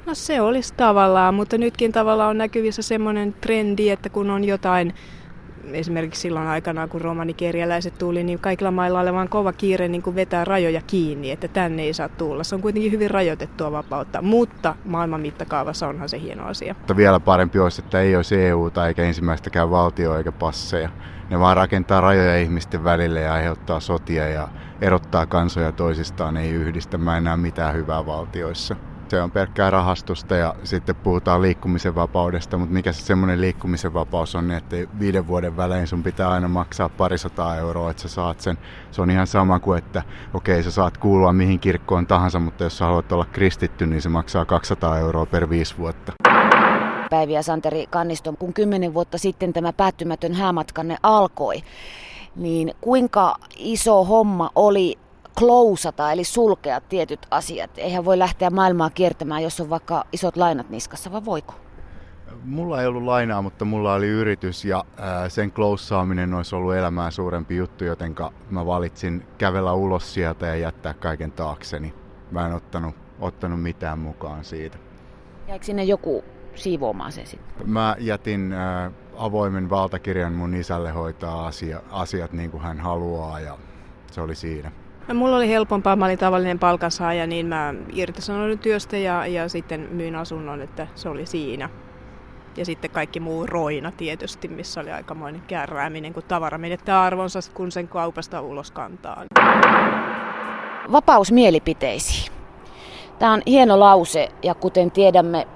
No 0.06 0.14
se 0.14 0.40
olisi 0.40 0.74
tavallaan, 0.76 1.34
mutta 1.34 1.58
nytkin 1.58 1.92
tavallaan 1.92 2.30
on 2.30 2.38
näkyvissä 2.38 2.82
semmoinen 2.82 3.32
trendi, 3.32 3.90
että 3.90 4.08
kun 4.08 4.30
on 4.30 4.44
jotain 4.44 4.94
esimerkiksi 5.72 6.20
silloin 6.20 6.46
aikana, 6.46 6.88
kun 6.88 7.00
romanikerjäläiset 7.00 7.98
tuli, 7.98 8.24
niin 8.24 8.38
kaikilla 8.38 8.70
mailla 8.70 9.00
oli 9.00 9.12
vaan 9.12 9.28
kova 9.28 9.52
kiire 9.52 9.88
niin 9.88 10.02
kuin 10.02 10.16
vetää 10.16 10.44
rajoja 10.44 10.80
kiinni, 10.86 11.30
että 11.30 11.48
tänne 11.48 11.82
ei 11.82 11.92
saa 11.92 12.08
tulla. 12.08 12.44
Se 12.44 12.54
on 12.54 12.60
kuitenkin 12.60 12.92
hyvin 12.92 13.10
rajoitettua 13.10 13.72
vapautta, 13.72 14.22
mutta 14.22 14.74
maailman 14.84 15.20
mittakaavassa 15.20 15.88
onhan 15.88 16.08
se 16.08 16.20
hieno 16.20 16.46
asia. 16.46 16.74
Mutta 16.78 16.96
vielä 16.96 17.20
parempi 17.20 17.58
olisi, 17.58 17.82
että 17.82 18.00
ei 18.00 18.16
olisi 18.16 18.36
EU 18.36 18.70
tai 18.70 18.88
eikä 18.88 19.02
ensimmäistäkään 19.02 19.70
valtio 19.70 20.16
eikä 20.16 20.32
passeja. 20.32 20.88
Ne 21.30 21.40
vaan 21.40 21.56
rakentaa 21.56 22.00
rajoja 22.00 22.38
ihmisten 22.38 22.84
välille 22.84 23.20
ja 23.20 23.32
aiheuttaa 23.32 23.80
sotia 23.80 24.28
ja 24.28 24.48
erottaa 24.80 25.26
kansoja 25.26 25.72
toisistaan, 25.72 26.36
ei 26.36 26.50
yhdistä. 26.50 26.98
Mä 26.98 27.16
en 27.16 27.24
näe 27.24 27.36
mitään 27.36 27.74
hyvää 27.74 28.06
valtioissa. 28.06 28.76
Se 29.08 29.22
on 29.22 29.30
pelkkää 29.30 29.70
rahastusta 29.70 30.36
ja 30.36 30.54
sitten 30.64 30.96
puhutaan 30.96 31.42
liikkumisen 31.42 31.94
vapaudesta, 31.94 32.58
mutta 32.58 32.74
mikä 32.74 32.92
se 32.92 33.02
semmoinen 33.02 33.40
liikkumisen 33.40 33.94
vapaus 33.94 34.34
on, 34.34 34.48
niin 34.48 34.58
että 34.58 34.76
viiden 35.00 35.26
vuoden 35.26 35.56
välein 35.56 35.86
sun 35.86 36.02
pitää 36.02 36.30
aina 36.30 36.48
maksaa 36.48 36.88
parisataa 36.88 37.56
euroa, 37.56 37.90
että 37.90 38.02
sä 38.02 38.08
saat 38.08 38.40
sen. 38.40 38.58
Se 38.90 39.02
on 39.02 39.10
ihan 39.10 39.26
sama 39.26 39.58
kuin, 39.58 39.78
että 39.78 40.02
okei, 40.34 40.62
sä 40.62 40.70
saat 40.70 40.98
kuulua 40.98 41.32
mihin 41.32 41.60
kirkkoon 41.60 42.06
tahansa, 42.06 42.38
mutta 42.38 42.64
jos 42.64 42.78
sä 42.78 42.84
haluat 42.84 43.12
olla 43.12 43.26
kristitty, 43.32 43.86
niin 43.86 44.02
se 44.02 44.08
maksaa 44.08 44.44
200 44.44 44.98
euroa 44.98 45.26
per 45.26 45.50
viisi 45.50 45.78
vuotta. 45.78 46.12
Päiviä 47.10 47.42
Santeri 47.42 47.86
Kannisto, 47.90 48.32
kun 48.38 48.52
kymmenen 48.52 48.94
vuotta 48.94 49.18
sitten 49.18 49.52
tämä 49.52 49.72
päättymätön 49.72 50.34
häämatkanne 50.34 50.96
alkoi, 51.02 51.62
niin 52.36 52.74
kuinka 52.80 53.34
iso 53.56 54.04
homma 54.04 54.50
oli 54.54 54.98
klousata, 55.38 56.12
eli 56.12 56.24
sulkea 56.24 56.80
tietyt 56.80 57.26
asiat. 57.30 57.70
Eihän 57.76 58.04
voi 58.04 58.18
lähteä 58.18 58.50
maailmaa 58.50 58.90
kiertämään, 58.90 59.42
jos 59.42 59.60
on 59.60 59.70
vaikka 59.70 60.04
isot 60.12 60.36
lainat 60.36 60.70
niskassa, 60.70 61.12
vai 61.12 61.24
voiko? 61.24 61.54
Mulla 62.44 62.80
ei 62.80 62.86
ollut 62.86 63.02
lainaa, 63.02 63.42
mutta 63.42 63.64
mulla 63.64 63.94
oli 63.94 64.06
yritys 64.06 64.64
ja 64.64 64.84
sen 65.28 65.52
kloussaaminen 65.52 66.34
olisi 66.34 66.54
ollut 66.54 66.74
elämään 66.74 67.12
suurempi 67.12 67.56
juttu, 67.56 67.84
joten 67.84 68.14
mä 68.50 68.66
valitsin 68.66 69.26
kävellä 69.38 69.72
ulos 69.72 70.14
sieltä 70.14 70.46
ja 70.46 70.56
jättää 70.56 70.94
kaiken 70.94 71.32
taakseni. 71.32 71.94
Mä 72.30 72.46
en 72.46 72.54
ottanut, 72.54 72.94
ottanut 73.20 73.62
mitään 73.62 73.98
mukaan 73.98 74.44
siitä. 74.44 74.78
Jäikö 75.48 75.64
sinne 75.64 75.84
joku 75.84 76.24
siivoamaan 76.54 77.12
se 77.12 77.24
sitten? 77.24 77.70
Mä 77.70 77.96
jätin 77.98 78.54
avoimen 79.16 79.70
valtakirjan 79.70 80.32
mun 80.32 80.54
isälle 80.54 80.90
hoitaa 80.90 81.46
asia, 81.46 81.80
asiat 81.90 82.32
niin 82.32 82.50
kuin 82.50 82.62
hän 82.62 82.80
haluaa 82.80 83.40
ja 83.40 83.58
se 84.10 84.20
oli 84.20 84.34
siinä. 84.34 84.72
No, 85.08 85.14
mulla 85.14 85.36
oli 85.36 85.48
helpompaa, 85.48 85.96
mä 85.96 86.04
olin 86.04 86.18
tavallinen 86.18 86.58
palkansaaja, 86.58 87.26
niin 87.26 87.46
mä 87.46 87.74
irtisanoin 87.92 88.58
työstä 88.58 88.96
ja, 88.96 89.26
ja 89.26 89.48
sitten 89.48 89.88
myin 89.90 90.16
asunnon, 90.16 90.62
että 90.62 90.86
se 90.94 91.08
oli 91.08 91.26
siinä. 91.26 91.68
Ja 92.56 92.64
sitten 92.64 92.90
kaikki 92.90 93.20
muu 93.20 93.46
roina 93.46 93.92
tietysti, 93.92 94.48
missä 94.48 94.80
oli 94.80 94.90
aikamoinen 94.90 95.42
kärrääminen, 95.46 96.12
kun 96.12 96.22
tavara 96.22 96.58
menettää 96.58 97.02
arvonsa, 97.02 97.40
kun 97.54 97.72
sen 97.72 97.88
kaupasta 97.88 98.40
ulos 98.40 98.70
kantaa. 98.70 99.24
Vapaus 100.92 101.32
mielipiteisiin. 101.32 102.32
Tämä 103.18 103.32
on 103.32 103.42
hieno 103.46 103.80
lause 103.80 104.28
ja 104.42 104.54
kuten 104.54 104.90
tiedämme, 104.90 105.46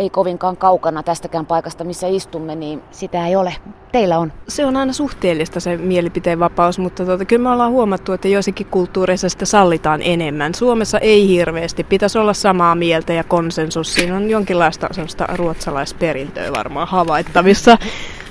ei 0.00 0.10
kovinkaan 0.10 0.56
kaukana 0.56 1.02
tästäkään 1.02 1.46
paikasta, 1.46 1.84
missä 1.84 2.06
istumme, 2.06 2.54
niin 2.54 2.82
sitä 2.90 3.26
ei 3.26 3.36
ole. 3.36 3.54
Teillä 3.92 4.18
on. 4.18 4.32
Se 4.48 4.66
on 4.66 4.76
aina 4.76 4.92
suhteellista 4.92 5.60
se 5.60 5.76
mielipiteen 5.76 6.38
vapaus, 6.38 6.78
mutta 6.78 7.04
tuota, 7.04 7.24
kyllä 7.24 7.42
me 7.42 7.50
ollaan 7.50 7.72
huomattu, 7.72 8.12
että 8.12 8.28
joissakin 8.28 8.66
kulttuureissa 8.66 9.28
sitä 9.28 9.44
sallitaan 9.44 10.00
enemmän. 10.02 10.54
Suomessa 10.54 10.98
ei 10.98 11.28
hirveästi. 11.28 11.84
Pitäisi 11.84 12.18
olla 12.18 12.32
samaa 12.32 12.74
mieltä 12.74 13.12
ja 13.12 13.24
konsensus. 13.24 13.94
Siinä 13.94 14.16
on 14.16 14.30
jonkinlaista 14.30 14.88
sellaista 14.90 15.26
ruotsalaisperintöä 15.36 16.52
varmaan 16.52 16.88
havaittavissa. 16.88 17.78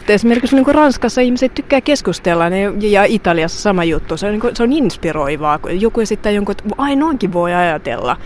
Esimerkiksi 0.07 0.55
niin 0.55 0.75
Ranskassa 0.75 1.21
ihmiset 1.21 1.53
tykkää 1.53 1.81
keskustella 1.81 2.43
ja 2.81 3.03
Italiassa 3.03 3.61
sama 3.61 3.83
juttu. 3.83 4.17
Se 4.17 4.25
on, 4.25 4.31
niin 4.31 4.41
kuin, 4.41 4.55
se 4.55 4.63
on 4.63 4.73
inspiroivaa. 4.73 5.59
Joku 5.79 6.01
esittää 6.01 6.31
jonkun, 6.31 6.51
että 6.51 6.63
ai 6.77 6.95
noinkin 6.95 7.33
voi 7.33 7.53
ajatella. 7.53 8.17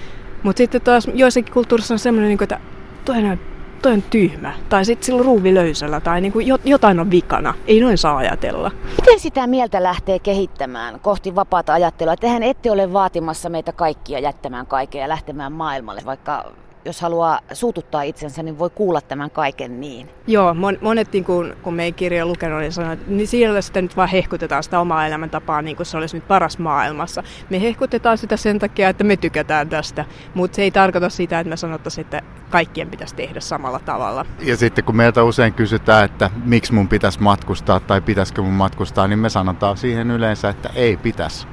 Mutta 0.43 0.57
sitten 0.57 0.81
taas 0.81 1.07
joissakin 1.13 1.53
kulttuurissa 1.53 1.93
on 1.93 1.99
semmoinen, 1.99 2.29
niin 2.29 2.43
että 2.43 2.59
toi 3.05 3.17
on, 3.17 3.39
toi 3.81 3.93
on 3.93 4.01
tyhmä. 4.01 4.53
Tai 4.69 4.85
sitten 4.85 5.05
sillä 5.05 5.23
ruuvi 5.23 5.53
löysällä 5.53 5.99
tai 5.99 6.21
niin 6.21 6.33
kuin 6.33 6.47
jotain 6.65 6.99
on 6.99 7.11
vikana. 7.11 7.53
Ei 7.67 7.79
noin 7.79 7.97
saa 7.97 8.17
ajatella. 8.17 8.71
Miten 9.01 9.19
sitä 9.19 9.47
mieltä 9.47 9.83
lähtee 9.83 10.19
kehittämään 10.19 10.99
kohti 10.99 11.35
vapaata 11.35 11.73
ajattelua? 11.73 12.15
Tehän 12.15 12.43
ette 12.43 12.71
ole 12.71 12.93
vaatimassa 12.93 13.49
meitä 13.49 13.71
kaikkia 13.71 14.19
jättämään 14.19 14.67
kaiken 14.67 15.01
ja 15.01 15.09
lähtemään 15.09 15.51
maailmalle, 15.51 16.01
vaikka 16.05 16.51
jos 16.85 17.01
haluaa 17.01 17.39
suututtaa 17.53 18.01
itsensä, 18.01 18.43
niin 18.43 18.59
voi 18.59 18.69
kuulla 18.69 19.01
tämän 19.01 19.31
kaiken 19.31 19.81
niin. 19.81 20.09
Joo, 20.27 20.53
mon, 20.53 20.77
monet 20.81 21.13
niin 21.13 21.23
kun, 21.23 21.55
kun 21.61 21.73
me 21.73 21.83
ei 21.83 21.91
kirja 21.91 22.25
lukenut, 22.25 22.59
niin 22.59 22.71
sanoo, 22.71 22.91
että 22.91 23.05
niin 23.07 23.27
siellä 23.27 23.61
sitä 23.61 23.81
nyt 23.81 23.97
vaan 23.97 24.09
hehkutetaan 24.09 24.63
sitä 24.63 24.79
omaa 24.79 25.07
elämäntapaa 25.07 25.61
niin 25.61 25.75
kuin 25.75 25.85
se 25.85 25.97
olisi 25.97 26.17
nyt 26.17 26.27
paras 26.27 26.57
maailmassa. 26.57 27.23
Me 27.49 27.61
hehkutetaan 27.61 28.17
sitä 28.17 28.37
sen 28.37 28.59
takia, 28.59 28.89
että 28.89 29.03
me 29.03 29.17
tykätään 29.17 29.69
tästä, 29.69 30.05
mutta 30.33 30.55
se 30.55 30.61
ei 30.61 30.71
tarkoita 30.71 31.09
sitä, 31.09 31.39
että 31.39 31.49
me 31.49 31.57
sanottaisiin, 31.57 32.05
että 32.05 32.21
kaikkien 32.49 32.89
pitäisi 32.89 33.15
tehdä 33.15 33.39
samalla 33.39 33.79
tavalla. 33.79 34.25
Ja 34.39 34.57
sitten 34.57 34.83
kun 34.83 34.95
meiltä 34.95 35.23
usein 35.23 35.53
kysytään, 35.53 36.05
että 36.05 36.29
miksi 36.45 36.73
mun 36.73 36.87
pitäisi 36.87 37.21
matkustaa 37.21 37.79
tai 37.79 38.01
pitäisikö 38.01 38.41
mun 38.41 38.53
matkustaa, 38.53 39.07
niin 39.07 39.19
me 39.19 39.29
sanotaan 39.29 39.77
siihen 39.77 40.11
yleensä, 40.11 40.49
että 40.49 40.69
ei 40.75 40.97
pitäisi 40.97 41.47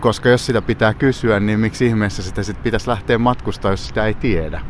koska 0.00 0.28
jos 0.28 0.46
sitä 0.46 0.62
pitää 0.62 0.94
kysyä, 0.94 1.40
niin 1.40 1.60
miksi 1.60 1.86
ihmeessä 1.86 2.22
sitä 2.22 2.42
sit 2.42 2.62
pitäisi 2.62 2.88
lähteä 2.88 3.18
matkustaa, 3.18 3.70
jos 3.70 3.88
sitä 3.88 4.06
ei 4.06 4.14
tiedä? 4.14 4.60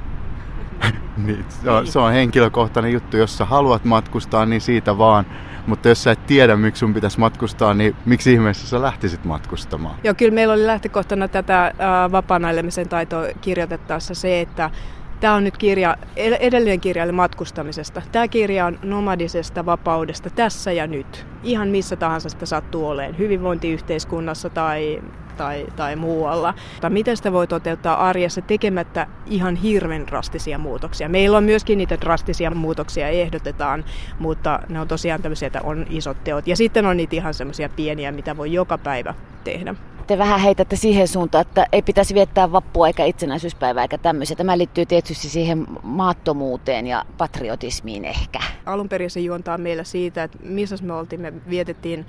niin, 1.27 1.45
se, 1.49 1.71
on, 1.71 1.87
se 1.87 1.99
on 1.99 2.13
henkilökohtainen 2.13 2.93
juttu. 2.93 3.17
Jos 3.17 3.39
sä 3.39 3.45
haluat 3.45 3.85
matkustaa, 3.85 4.47
niin 4.47 4.61
siitä 4.61 4.99
vaan. 4.99 5.27
Mutta 5.67 5.89
jos 5.89 6.03
sä 6.03 6.11
et 6.11 6.27
tiedä, 6.27 6.57
miksi 6.57 6.81
sun 6.81 6.95
pitäisi 6.95 7.21
matkustaa, 7.21 7.75
niin 7.75 7.97
miksi 8.07 8.33
ihmeessä 8.33 8.67
sä 8.67 8.83
lähtisit 8.83 9.25
matkustamaan? 9.25 9.95
Joo, 10.05 10.15
kyllä 10.15 10.35
meillä 10.35 10.55
oli 10.55 10.67
lähtökohtana 10.67 11.29
tätä 11.29 11.67
äh, 11.67 11.73
vapaan 12.13 12.43
taitoa 12.89 13.25
kirjoitettaessa 13.41 14.15
se, 14.15 14.41
että 14.41 14.71
Tämä 15.23 15.35
on 15.35 15.45
nyt 15.45 15.57
kirja, 15.57 15.97
edellinen 16.17 16.81
kirja 16.81 17.13
matkustamisesta. 17.13 18.03
Tämä 18.13 18.29
kirja 18.29 18.67
on 18.67 18.79
nomadisesta 18.83 19.67
vapaudesta 19.67 20.31
tässä 20.31 20.73
ja 20.73 20.87
nyt. 20.87 21.27
Ihan 21.43 21.69
missä 21.69 21.97
tahansa 21.97 22.29
sitä 22.29 22.47
sattuu 22.47 22.87
olemaan. 22.87 23.19
Hyvinvointiyhteiskunnassa 23.19 24.51
tai 24.51 25.03
tai, 25.37 25.67
tai 25.77 25.97
muualla. 25.97 26.55
Tai 26.81 26.91
miten 26.91 27.17
sitä 27.17 27.33
voi 27.33 27.47
toteuttaa 27.47 28.09
arjessa 28.09 28.41
tekemättä 28.41 29.07
ihan 29.27 29.57
hirveän 29.57 30.07
drastisia 30.07 30.59
muutoksia. 30.59 31.09
Meillä 31.09 31.39
on 31.39 31.45
myöskin 31.45 31.79
niitä 31.79 32.01
drastisia 32.01 32.51
muutoksia 32.51 33.09
ehdotetaan, 33.09 33.85
mutta 34.19 34.61
ne 34.69 34.81
on 34.81 34.89
tosiaan 34.89 35.23
tämmöisiä, 35.23 35.47
että 35.47 35.61
on 35.65 35.87
isot 35.91 36.25
teot. 36.25 36.47
Ja 36.47 36.57
sitten 36.57 36.87
on 36.87 36.97
niitä 36.97 37.17
ihan 37.17 37.35
semmoisia 37.35 37.69
pieniä, 37.69 38.13
mitä 38.13 38.37
voi 38.37 38.53
joka 38.53 38.79
päivä 38.79 39.15
tehdä. 39.45 39.75
Te 40.07 40.19
vähän 40.19 40.41
heitätte 40.41 40.77
siihen 40.77 41.09
suuntaan, 41.09 41.43
että 41.43 41.67
ei 41.73 41.83
pitäisi 41.83 42.15
viettää 42.15 42.53
vappua 42.53 42.87
eikä 42.87 43.05
itsenäisyyspäivää 43.05 43.85
eikä 43.85 43.99
tämmöisiä. 43.99 44.37
Tämä 44.37 44.59
liittyy 44.59 44.87
tietysti 44.87 45.12
siihen 45.15 45.67
maattomuuteen 45.83 46.87
ja 46.87 47.05
patriotismiin 47.19 48.05
ehkä. 48.05 48.39
Alun 48.67 48.89
perin 48.89 49.11
se 49.11 49.21
juontaa 49.21 49.59
meillä 49.59 49.85
siitä, 49.85 50.23
että 50.23 50.39
missä 50.43 50.77
me 50.83 50.93
oltiin. 50.93 51.21
Me 51.21 51.33
vietettiin 51.49 52.07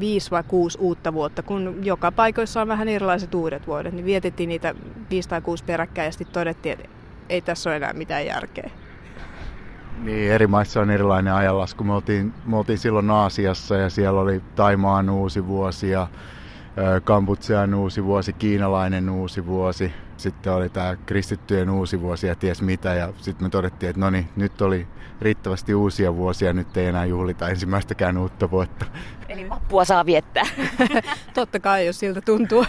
viisi 0.00 0.30
vai 0.30 0.42
kuusi 0.48 0.78
uutta 0.80 1.12
vuotta, 1.12 1.42
kun 1.42 1.78
joka 1.82 2.12
paikoissa 2.12 2.60
on 2.60 2.68
vähän 2.68 2.88
erilaiset 2.88 3.34
uudet 3.34 3.66
vuodet, 3.66 3.94
niin 3.94 4.04
vietettiin 4.04 4.48
niitä 4.48 4.74
viisi 5.10 5.28
tai 5.28 5.40
kuusi 5.40 5.64
peräkkäin 5.64 6.06
ja 6.06 6.12
sitten 6.12 6.32
todettiin, 6.32 6.72
että 6.72 6.88
ei 7.28 7.40
tässä 7.40 7.70
ole 7.70 7.76
enää 7.76 7.92
mitään 7.92 8.26
järkeä. 8.26 8.70
Niin, 10.02 10.32
eri 10.32 10.46
maissa 10.46 10.80
on 10.80 10.90
erilainen 10.90 11.32
ajanlasku. 11.32 11.84
Me 11.84 11.92
oltiin, 11.92 12.34
me 12.46 12.56
oltiin 12.56 12.78
silloin 12.78 13.10
Aasiassa 13.10 13.76
ja 13.76 13.90
siellä 13.90 14.20
oli 14.20 14.42
Taimaan 14.56 15.10
uusi 15.10 15.46
vuosi 15.46 15.90
ja 15.90 16.08
Kambutsean 17.04 17.74
uusi 17.74 18.04
vuosi, 18.04 18.32
kiinalainen 18.32 19.10
uusi 19.10 19.46
vuosi. 19.46 19.92
Sitten 20.16 20.52
oli 20.52 20.68
tämä 20.68 20.96
kristittyjen 21.06 21.70
uusi 21.70 22.00
vuosi 22.00 22.26
ja 22.26 22.34
ties 22.34 22.62
mitä. 22.62 22.94
Ja 22.94 23.12
sitten 23.16 23.46
me 23.46 23.50
todettiin, 23.50 23.90
että 23.90 24.00
no 24.00 24.10
niin, 24.10 24.28
nyt 24.36 24.62
oli 24.62 24.86
riittävästi 25.20 25.74
uusia 25.74 26.16
vuosia, 26.16 26.52
nyt 26.52 26.76
ei 26.76 26.86
enää 26.86 27.04
juhlita 27.04 27.48
ensimmäistäkään 27.48 28.18
uutta 28.18 28.50
vuotta. 28.50 28.86
Eli 29.28 29.50
vappua 29.50 29.84
saa 29.84 30.06
viettää. 30.06 30.44
Totta 31.34 31.60
kai, 31.60 31.86
jos 31.86 31.98
siltä 31.98 32.20
tuntuu. 32.20 32.66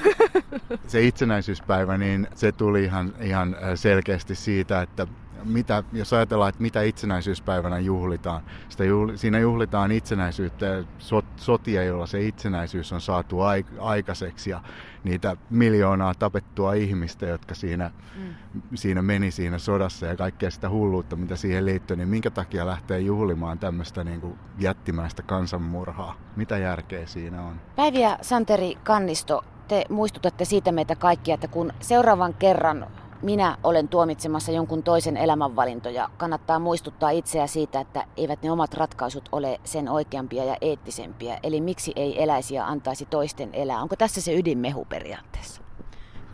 se 0.87 1.01
itsenäisyyspäivä, 1.01 1.97
niin 1.97 2.27
se 2.35 2.51
tuli 2.51 2.83
ihan, 2.83 3.13
ihan 3.21 3.55
selkeästi 3.75 4.35
siitä, 4.35 4.81
että 4.81 5.07
mitä, 5.43 5.83
jos 5.93 6.13
ajatellaan, 6.13 6.49
että 6.49 6.61
mitä 6.61 6.81
itsenäisyyspäivänä 6.81 7.79
juhlitaan, 7.79 8.41
sitä 8.69 8.83
juhli, 8.83 9.17
siinä 9.17 9.39
juhlitaan 9.39 9.91
itsenäisyyttä 9.91 10.65
ja 10.65 10.83
sot, 10.97 11.25
sotia, 11.35 11.83
joilla 11.83 12.07
se 12.07 12.21
itsenäisyys 12.21 12.93
on 12.93 13.01
saatu 13.01 13.37
aikaiseksi 13.79 14.49
ja 14.49 14.61
niitä 15.03 15.37
miljoonaa 15.49 16.13
tapettua 16.13 16.73
ihmistä, 16.73 17.25
jotka 17.25 17.55
siinä, 17.55 17.91
mm. 18.15 18.33
siinä 18.75 19.01
meni 19.01 19.31
siinä 19.31 19.57
sodassa 19.57 20.05
ja 20.05 20.15
kaikkea 20.15 20.51
sitä 20.51 20.69
hulluutta, 20.69 21.15
mitä 21.15 21.35
siihen 21.35 21.65
liittyy, 21.65 21.97
niin 21.97 22.09
minkä 22.09 22.31
takia 22.31 22.65
lähtee 22.65 22.99
juhlimaan 22.99 23.59
tämmöistä 23.59 24.03
niin 24.03 24.21
kuin 24.21 24.39
jättimäistä 24.59 25.23
kansanmurhaa? 25.23 26.15
Mitä 26.35 26.57
järkeä 26.57 27.05
siinä 27.05 27.41
on? 27.41 27.61
Päiviä 27.75 28.17
Santeri 28.21 28.75
Kannisto, 28.83 29.43
te 29.67 29.85
muistutatte 29.89 30.45
siitä 30.45 30.71
meitä 30.71 30.95
kaikkia, 30.95 31.33
että 31.35 31.47
kun 31.47 31.73
seuraavan 31.79 32.33
kerran 32.33 32.87
minä 33.23 33.57
olen 33.63 33.87
tuomitsemassa 33.87 34.51
jonkun 34.51 34.83
toisen 34.83 35.17
elämänvalintoja, 35.17 36.09
kannattaa 36.17 36.59
muistuttaa 36.59 37.09
itseä 37.09 37.47
siitä, 37.47 37.79
että 37.79 38.05
eivät 38.17 38.41
ne 38.43 38.51
omat 38.51 38.73
ratkaisut 38.73 39.29
ole 39.31 39.59
sen 39.63 39.89
oikeampia 39.89 40.43
ja 40.43 40.57
eettisempiä. 40.61 41.39
Eli 41.43 41.61
miksi 41.61 41.93
ei 41.95 42.23
eläisi 42.23 42.55
ja 42.55 42.67
antaisi 42.67 43.05
toisten 43.05 43.49
elää? 43.53 43.81
Onko 43.81 43.95
tässä 43.95 44.21
se 44.21 44.33
ydinmehu 44.33 44.85
periaatteessa? 44.85 45.62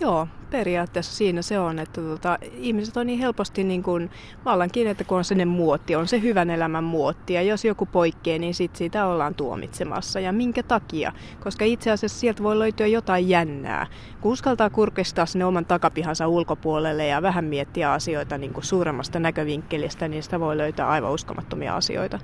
Joo, 0.01 0.27
periaatteessa 0.50 1.15
siinä 1.15 1.41
se 1.41 1.60
on, 1.60 1.79
että 1.79 2.01
tota, 2.01 2.38
ihmiset 2.53 2.98
on 2.98 3.08
niin 3.08 3.20
helposti 3.20 3.63
niin 3.63 3.84
kuin, 3.84 4.12
vallankin, 4.46 4.88
että 4.88 5.03
kun 5.03 5.18
on 5.18 5.24
sellainen 5.24 5.48
muotti, 5.48 5.96
on 5.96 6.08
se 6.08 6.22
hyvän 6.22 6.50
elämän 6.50 6.84
muotti, 6.84 7.34
ja 7.34 7.41
jos 7.41 7.65
joku 7.65 7.86
poikkeaa, 7.86 8.39
niin 8.39 8.53
sit 8.53 8.75
siitä 8.75 9.06
ollaan 9.06 9.36
tuomitsemassa. 9.36 10.20
Ja 10.20 10.32
minkä 10.32 10.63
takia? 10.63 11.12
Koska 11.44 11.65
itse 11.65 11.91
asiassa 11.91 12.20
sieltä 12.20 12.44
voi 12.44 12.60
löytyä 12.60 12.88
jotain 12.88 13.29
jännää. 13.29 13.88
Kun 14.22 14.32
uskaltaa 14.32 14.70
kurkistaa 14.70 15.25
sinne 15.25 15.46
oman 15.46 15.65
takapihansa 15.65 16.27
ulkopuolelle 16.27 17.08
ja 17.08 17.22
vähän 17.22 17.46
miettiä 17.46 17.91
asioita 17.91 18.38
niin 18.38 18.53
kuin 18.53 18.63
suuremmasta 18.63 19.20
näkövinkkelistä, 19.20 20.08
niin 20.08 20.24
sitä 20.24 20.39
voi 20.39 20.58
löytää 20.58 20.89
aivan 20.89 21.12
uskomattomia 21.12 21.75
asioita. 21.75 22.20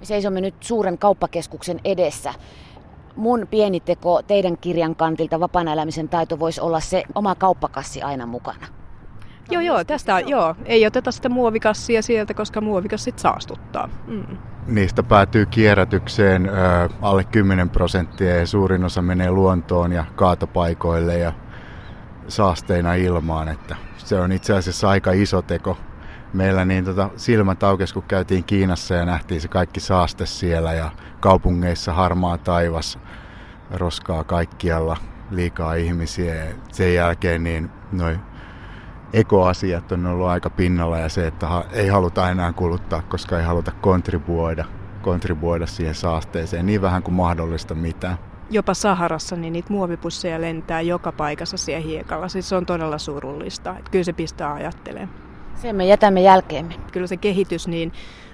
Me 0.00 0.06
seisomme 0.06 0.40
nyt 0.40 0.54
suuren 0.60 0.98
kauppakeskuksen 0.98 1.80
edessä 1.84 2.34
mun 3.16 3.46
pieni 3.50 3.80
teko 3.80 4.22
teidän 4.22 4.58
kirjan 4.58 4.96
kantilta 4.96 5.40
vapaan 5.40 5.68
elämisen 5.68 6.08
taito 6.08 6.38
voisi 6.38 6.60
olla 6.60 6.80
se 6.80 7.02
oma 7.14 7.34
kauppakassi 7.34 8.02
aina 8.02 8.26
mukana. 8.26 8.66
Joo, 9.50 9.62
joo, 9.62 9.84
tästä 9.84 10.20
joo. 10.20 10.54
Ei 10.64 10.86
oteta 10.86 11.12
sitä 11.12 11.28
muovikassia 11.28 12.02
sieltä, 12.02 12.34
koska 12.34 12.60
muovikassit 12.60 13.18
saastuttaa. 13.18 13.88
Mm. 14.06 14.36
Niistä 14.66 15.02
päätyy 15.02 15.46
kierrätykseen 15.46 16.48
ö, 16.48 16.52
alle 17.02 17.24
10 17.24 17.70
prosenttia 17.70 18.36
ja 18.36 18.46
suurin 18.46 18.84
osa 18.84 19.02
menee 19.02 19.30
luontoon 19.30 19.92
ja 19.92 20.04
kaatopaikoille 20.16 21.18
ja 21.18 21.32
saasteina 22.28 22.94
ilmaan. 22.94 23.48
Että 23.48 23.76
se 23.96 24.20
on 24.20 24.32
itse 24.32 24.54
asiassa 24.54 24.88
aika 24.88 25.12
iso 25.12 25.42
teko 25.42 25.76
meillä 26.32 26.64
niin 26.64 26.84
tota, 26.84 27.10
silmät 27.16 27.62
aukesi, 27.62 27.94
kun 27.94 28.02
käytiin 28.02 28.44
Kiinassa 28.44 28.94
ja 28.94 29.04
nähtiin 29.04 29.40
se 29.40 29.48
kaikki 29.48 29.80
saaste 29.80 30.26
siellä 30.26 30.72
ja 30.72 30.90
kaupungeissa 31.20 31.92
harmaa 31.92 32.38
taivas, 32.38 32.98
roskaa 33.70 34.24
kaikkialla, 34.24 34.96
liikaa 35.30 35.74
ihmisiä. 35.74 36.46
Sen 36.72 36.94
jälkeen 36.94 37.44
niin 37.44 37.70
noin 37.92 38.20
ekoasiat 39.12 39.92
on 39.92 40.06
ollut 40.06 40.26
aika 40.26 40.50
pinnalla 40.50 40.98
ja 40.98 41.08
se, 41.08 41.26
että 41.26 41.46
ei 41.72 41.88
haluta 41.88 42.30
enää 42.30 42.52
kuluttaa, 42.52 43.02
koska 43.02 43.38
ei 43.38 43.44
haluta 43.44 43.72
kontribuoida, 43.80 44.64
kontribuoida 45.02 45.66
siihen 45.66 45.94
saasteeseen 45.94 46.66
niin 46.66 46.82
vähän 46.82 47.02
kuin 47.02 47.14
mahdollista 47.14 47.74
mitään. 47.74 48.18
Jopa 48.50 48.74
Saharassa 48.74 49.36
niin 49.36 49.52
niitä 49.52 49.72
muovipusseja 49.72 50.40
lentää 50.40 50.80
joka 50.80 51.12
paikassa 51.12 51.56
siellä 51.56 51.86
hiekalla. 51.86 52.28
Siis 52.28 52.48
se 52.48 52.56
on 52.56 52.66
todella 52.66 52.98
surullista. 52.98 53.70
Että 53.78 53.90
kyllä 53.90 54.04
se 54.04 54.12
pistää 54.12 54.52
ajattelemaan. 54.52 55.21
Sen 55.62 55.76
me 55.76 55.86
jätämme 55.86 56.22
jälkeemme. 56.22 56.74
Kyllä 56.92 57.06
se 57.06 57.16
kehitys, 57.16 57.68
niin 57.68 57.92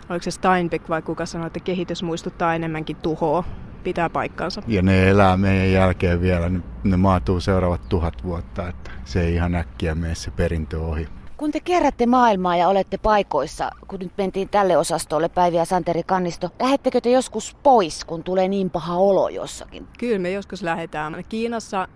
oliko 0.09 0.23
se 0.23 0.31
Steinbeck 0.31 0.89
vai 0.89 1.03
kuka 1.03 1.27
sanoi, 1.27 1.47
että 1.47 1.61
kehitys 1.61 2.03
muistuttaa 2.03 2.55
enemmänkin 2.55 2.97
tuhoa, 2.97 3.45
pitää 3.85 4.11
paikkansa. 4.11 4.63
Ja 4.67 4.83
ne 4.83 5.09
elää 5.09 5.37
meidän 5.37 5.73
jälkeen 5.73 6.21
vielä, 6.21 6.51
ne 6.85 6.97
maatuu 6.97 7.41
seuraavat 7.41 7.89
tuhat 7.89 8.25
vuotta, 8.25 8.69
että 8.69 8.91
se 9.05 9.21
ei 9.21 9.35
ihan 9.35 9.55
äkkiä 9.55 9.95
mene 9.95 10.15
se 10.15 10.31
perintö 10.31 10.81
ohi. 10.81 11.09
Kun 11.39 11.51
te 11.51 11.61
kierrätte 11.61 12.07
maailmaa 12.07 12.57
ja 12.57 12.69
olette 12.69 12.99
paikoissa, 12.99 13.71
kun 13.89 13.99
nyt 13.99 14.13
mentiin 14.19 14.49
tälle 14.49 14.77
osastolle 14.77 15.29
Päiviä 15.29 15.65
Santeri 15.65 16.03
Kannisto, 16.03 16.49
lähettekö 16.61 17.01
te 17.01 17.11
joskus 17.11 17.57
pois, 17.63 18.05
kun 18.05 18.25
tulee 18.25 18.49
niin 18.49 18.71
paha 18.71 18.97
olo 18.97 19.29
jossakin? 19.29 19.89
Kyllä 19.99 20.19
me 20.19 20.31
joskus 20.31 20.63
lähdetään. 20.63 21.25
Kiinassa 21.29 21.89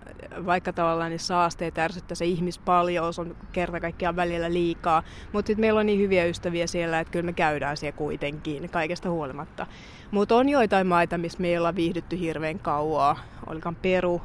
vaikka 0.45 0.73
tavallaan 0.73 1.09
niin 1.09 1.19
saasteet 1.19 1.77
ärsyttää 1.77 2.15
se 2.15 2.25
ihmispaljous 2.25 3.19
on 3.19 3.35
kerta 3.51 3.79
kaikkiaan 3.79 4.15
välillä 4.15 4.53
liikaa, 4.53 5.03
mutta 5.33 5.47
sitten 5.47 5.61
meillä 5.61 5.79
on 5.79 5.85
niin 5.85 5.99
hyviä 5.99 6.25
ystäviä 6.25 6.67
siellä, 6.67 6.99
että 6.99 7.11
kyllä 7.11 7.25
me 7.25 7.33
käydään 7.33 7.77
siellä 7.77 7.97
kuitenkin 7.97 8.69
kaikesta 8.69 9.09
huolimatta. 9.09 9.67
Mutta 10.11 10.35
on 10.35 10.49
joitain 10.49 10.87
maita, 10.87 11.17
missä 11.17 11.41
me 11.41 11.47
ei 11.47 11.57
olla 11.57 11.75
viihdytty 11.75 12.19
hirveän 12.19 12.59
kauaa. 12.59 13.19
Olikaan 13.47 13.75
Peru, 13.75 14.21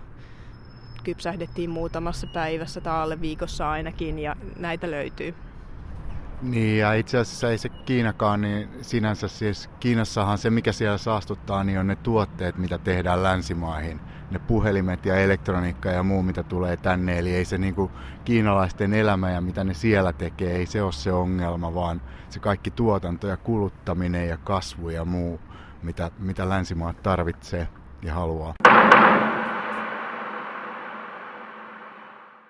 kypsähdettiin 1.08 1.70
muutamassa 1.70 2.26
päivässä 2.26 2.80
tai 2.80 3.02
alle 3.02 3.20
viikossa 3.20 3.70
ainakin 3.70 4.18
ja 4.18 4.36
näitä 4.58 4.90
löytyy. 4.90 5.34
Niin 6.42 6.78
ja 6.78 6.92
itse 6.92 7.18
asiassa 7.18 7.50
ei 7.50 7.58
se 7.58 7.68
Kiinakaan, 7.68 8.40
niin 8.40 8.68
sinänsä 8.82 9.28
siis 9.28 9.70
Kiinassahan 9.80 10.38
se 10.38 10.50
mikä 10.50 10.72
siellä 10.72 10.98
saastuttaa, 10.98 11.64
niin 11.64 11.78
on 11.78 11.86
ne 11.86 11.96
tuotteet, 11.96 12.58
mitä 12.58 12.78
tehdään 12.78 13.22
länsimaihin. 13.22 14.00
Ne 14.30 14.38
puhelimet 14.38 15.06
ja 15.06 15.16
elektroniikka 15.16 15.88
ja 15.88 16.02
muu, 16.02 16.22
mitä 16.22 16.42
tulee 16.42 16.76
tänne. 16.76 17.18
Eli 17.18 17.34
ei 17.34 17.44
se 17.44 17.58
niinku 17.58 17.90
kiinalaisten 18.24 18.94
elämä 18.94 19.30
ja 19.30 19.40
mitä 19.40 19.64
ne 19.64 19.74
siellä 19.74 20.12
tekee, 20.12 20.56
ei 20.56 20.66
se 20.66 20.82
ole 20.82 20.92
se 20.92 21.12
ongelma, 21.12 21.74
vaan 21.74 22.00
se 22.28 22.40
kaikki 22.40 22.70
tuotanto 22.70 23.26
ja 23.26 23.36
kuluttaminen 23.36 24.28
ja 24.28 24.36
kasvu 24.36 24.88
ja 24.88 25.04
muu, 25.04 25.40
mitä, 25.82 26.10
mitä 26.18 26.48
länsimaat 26.48 27.02
tarvitsee 27.02 27.68
ja 28.02 28.14
haluaa. 28.14 28.54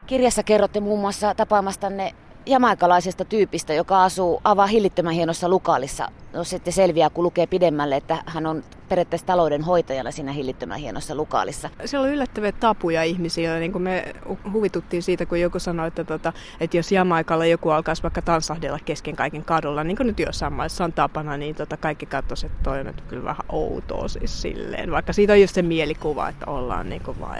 Kirjassa 0.08 0.42
kerrotte 0.42 0.80
muun 0.80 1.00
muassa 1.00 1.34
tapaamastanne 1.34 2.14
jamaikalaisesta 2.46 3.24
tyypistä, 3.24 3.74
joka 3.74 4.04
asuu 4.04 4.40
avaa 4.44 4.66
hillittömän 4.66 5.12
hienossa 5.12 5.48
lukaalissa. 5.48 6.08
No 6.32 6.44
sitten 6.44 6.72
selviää, 6.72 7.10
kun 7.10 7.24
lukee 7.24 7.46
pidemmälle, 7.46 7.96
että 7.96 8.22
hän 8.26 8.46
on 8.46 8.64
periaatteessa 8.88 9.26
talouden 9.26 9.62
hoitajana 9.62 10.10
siinä 10.10 10.32
hillittömän 10.32 10.78
hienossa 10.78 11.14
lukaalissa. 11.14 11.70
Siellä 11.84 12.06
on 12.06 12.12
yllättäviä 12.12 12.52
tapuja 12.52 13.02
ihmisiä. 13.02 13.58
Niin 13.58 13.72
kuin 13.72 13.82
me 13.82 14.14
huvituttiin 14.52 15.02
siitä, 15.02 15.26
kun 15.26 15.40
joku 15.40 15.58
sanoi, 15.58 15.88
että, 15.88 16.04
tota, 16.04 16.32
että 16.60 16.76
jos 16.76 16.92
Jamaikalla 16.92 17.46
joku 17.46 17.70
alkaisi 17.70 18.02
vaikka 18.02 18.22
tanssahdella 18.22 18.78
kesken 18.84 19.16
kaiken 19.16 19.44
kadulla, 19.44 19.84
niin 19.84 19.96
kuin 19.96 20.06
nyt 20.06 20.18
jossain 20.18 20.52
maissa 20.52 20.84
on 20.84 20.92
tapana, 20.92 21.36
niin 21.36 21.54
tota, 21.54 21.76
kaikki 21.76 22.06
katsoisivat, 22.06 22.52
että 22.52 22.64
toi 22.64 22.80
on 22.80 22.86
nyt 22.86 23.00
kyllä 23.00 23.24
vähän 23.24 23.46
outoa 23.48 24.08
siis 24.08 24.42
silleen. 24.42 24.90
Vaikka 24.90 25.12
siitä 25.12 25.32
on 25.32 25.40
just 25.40 25.54
se 25.54 25.62
mielikuva, 25.62 26.28
että 26.28 26.46
ollaan 26.46 26.88
niin 26.88 27.02
kuin 27.02 27.20
vaan 27.20 27.38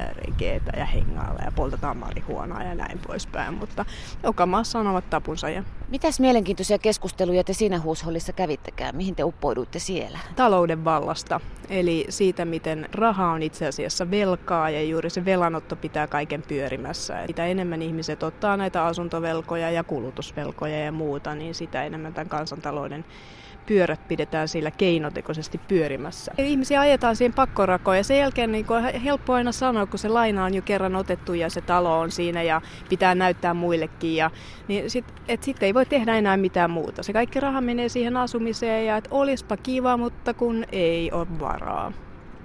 ja 0.77 0.85
hengailla 0.85 1.43
ja 1.45 1.53
poltetaan 1.53 1.97
marihuonaa 1.97 2.63
ja 2.63 2.75
näin 2.75 2.99
poispäin. 3.07 3.55
Mutta 3.55 3.85
joka 4.23 4.47
maassa 4.47 4.79
on 4.79 4.87
omat 4.87 5.11
tapunsa. 5.11 5.49
Ja... 5.49 5.63
Mitäs 5.89 6.21
mielenkiintoisia 6.21 6.79
keskusteluja 6.79 7.45
te 7.45 7.53
siinä 7.53 7.81
huushollissa 7.81 8.33
kävittekään? 8.33 8.97
Mihin 8.97 9.15
te 9.15 9.25
uppouduitte 9.25 9.79
siellä? 9.79 10.19
Talouden 10.37 10.85
vallasta, 10.85 11.38
eli 11.69 12.07
siitä, 12.09 12.45
miten 12.45 12.89
raha 12.93 13.27
on 13.27 13.43
itse 13.43 13.67
asiassa 13.67 14.11
velkaa 14.11 14.71
ja 14.71 14.83
juuri 14.83 15.11
se 15.11 15.25
velanotto 15.25 15.77
pitää 15.77 16.07
kaiken 16.07 16.43
pyörimässä. 16.49 17.25
Mitä 17.29 17.47
enemmän 17.47 17.83
ihmiset 17.83 18.23
ottaa 18.23 18.57
näitä 18.57 18.85
asuntovelkoja 18.85 19.71
ja 19.71 19.85
kulutusvelkoja 19.85 20.85
ja 20.85 20.93
muuta, 20.93 21.35
niin 21.35 21.55
sitä 21.55 21.85
enemmän 21.85 22.15
tämän 22.15 22.29
kansantalouden 22.29 23.05
pyörät 23.69 24.09
pidetään 24.09 24.49
sillä 24.49 24.71
keinotekoisesti 24.71 25.61
pyörimässä. 25.69 26.33
Ihmisiä 26.39 26.81
ajetaan 26.81 27.17
siihen 27.17 27.35
pakkorakoon 27.35 27.97
ja 27.97 28.05
sen 28.05 28.19
jälkeen 28.19 28.53
niin 28.53 28.67
on 28.69 28.83
helppo 28.83 29.33
aina 29.33 29.53
sanoa, 29.53 29.87
kun 29.87 29.99
se 29.99 30.09
laina 30.09 30.45
on 30.45 30.55
jo 30.55 30.63
kerran 30.63 30.97
otettu 30.97 31.35
ja 31.35 31.51
se 31.51 31.61
talo 31.61 32.01
on 32.01 32.11
siinä 32.11 32.43
ja 32.43 32.61
pitää 32.89 33.15
näyttää 33.15 33.55
muillekin. 33.55 34.17
Ja, 34.17 34.31
niin 34.69 34.91
sit, 34.91 35.05
et 35.29 35.43
sitten 35.43 35.67
ei 35.67 35.75
voi 35.75 35.87
tehdä 35.87 36.17
enää 36.17 36.37
mitään 36.37 36.71
muuta. 36.71 37.03
Se 37.03 37.13
kaikki 37.13 37.41
raha 37.41 37.61
menee 37.61 37.89
siihen 37.89 38.17
asumiseen 38.17 38.87
ja 38.87 38.97
että 38.97 39.11
olispa 39.13 39.57
kiva, 39.57 39.97
mutta 39.97 40.35
kun 40.35 40.65
ei 40.73 41.13
ole 41.13 41.27
varaa. 41.41 41.93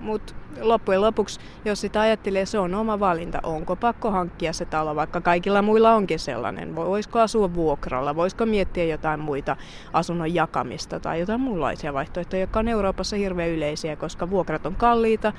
Mutta 0.04 0.34
loppujen 0.62 1.02
lopuksi, 1.02 1.40
jos 1.66 1.82
sitä 1.82 2.02
ajattelee, 2.02 2.46
se 2.46 2.60
on 2.60 2.76
oma 2.76 3.00
valinta. 3.00 3.40
Onko 3.44 3.76
pakko 3.76 4.12
hankkia 4.12 4.54
se 4.54 4.66
talo, 4.66 4.96
vaikka 4.96 5.22
kaikilla 5.22 5.62
muilla 5.62 5.94
onkin 5.96 6.20
sellainen. 6.20 6.76
Voisiko 6.76 7.20
asua 7.20 7.54
vuokralla, 7.54 8.16
voisiko 8.16 8.46
miettiä 8.46 8.84
jotain 8.84 9.20
muita 9.20 9.58
asunnon 9.94 10.34
jakamista 10.34 11.00
tai 11.00 11.20
jotain 11.20 11.42
muunlaisia 11.42 11.94
vaihtoehtoja, 11.94 12.42
jotka 12.42 12.60
on 12.60 12.68
Euroopassa 12.68 13.16
hirveän 13.16 13.50
yleisiä, 13.50 13.96
koska 13.96 14.30
vuokrat 14.30 14.66
on 14.66 14.76
kalliita. 14.76 15.34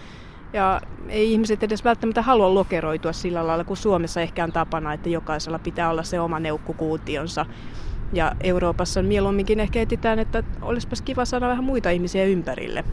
Ja 0.52 0.80
ei 1.08 1.32
ihmiset 1.32 1.62
edes 1.62 1.84
välttämättä 1.84 2.22
halua 2.22 2.54
lokeroitua 2.54 3.12
sillä 3.12 3.46
lailla, 3.46 3.64
kuin 3.64 3.76
Suomessa 3.76 4.20
ehkä 4.20 4.44
on 4.44 4.52
tapana, 4.52 4.92
että 4.92 5.08
jokaisella 5.08 5.58
pitää 5.58 5.90
olla 5.90 6.02
se 6.02 6.20
oma 6.20 6.40
neukkukuutionsa. 6.40 7.46
Ja 8.12 8.32
Euroopassa 8.40 9.02
mieluumminkin 9.02 9.60
ehkä 9.60 9.80
etsitään, 9.80 10.18
että 10.18 10.42
olisipas 10.62 11.02
kiva 11.02 11.24
saada 11.24 11.48
vähän 11.48 11.64
muita 11.64 11.90
ihmisiä 11.90 12.24
ympärille. 12.24 12.84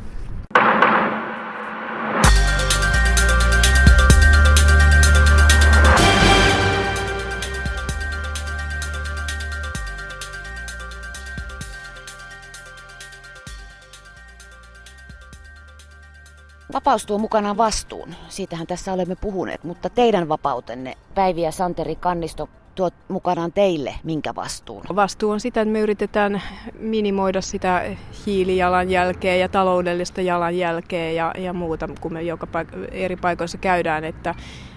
Vapaus 16.73 17.05
tuo 17.05 17.17
mukanaan 17.17 17.57
vastuun. 17.57 18.15
Siitähän 18.29 18.67
tässä 18.67 18.93
olemme 18.93 19.15
puhuneet, 19.15 19.63
mutta 19.63 19.89
teidän 19.89 20.29
vapautenne, 20.29 20.97
Päivi 21.15 21.41
ja 21.41 21.51
Santeri 21.51 21.95
Kannisto, 21.95 22.49
tuo 22.75 22.89
mukanaan 23.07 23.53
teille 23.53 23.95
minkä 24.03 24.35
vastuun? 24.35 24.83
Vastuu 24.95 25.31
on 25.31 25.39
sitä, 25.39 25.61
että 25.61 25.71
me 25.71 25.79
yritetään 25.79 26.41
minimoida 26.79 27.41
sitä 27.41 27.83
hiilijalanjälkeä 28.25 29.35
ja 29.35 29.49
taloudellista 29.49 30.21
jalanjälkeä 30.21 31.11
ja, 31.11 31.33
ja 31.37 31.53
muuta, 31.53 31.89
kun 32.01 32.13
me 32.13 32.21
joka 32.21 32.47
paik- 32.47 32.87
eri 32.91 33.15
paikoissa 33.15 33.57
käydään, 33.57 34.03
että 34.03 34.35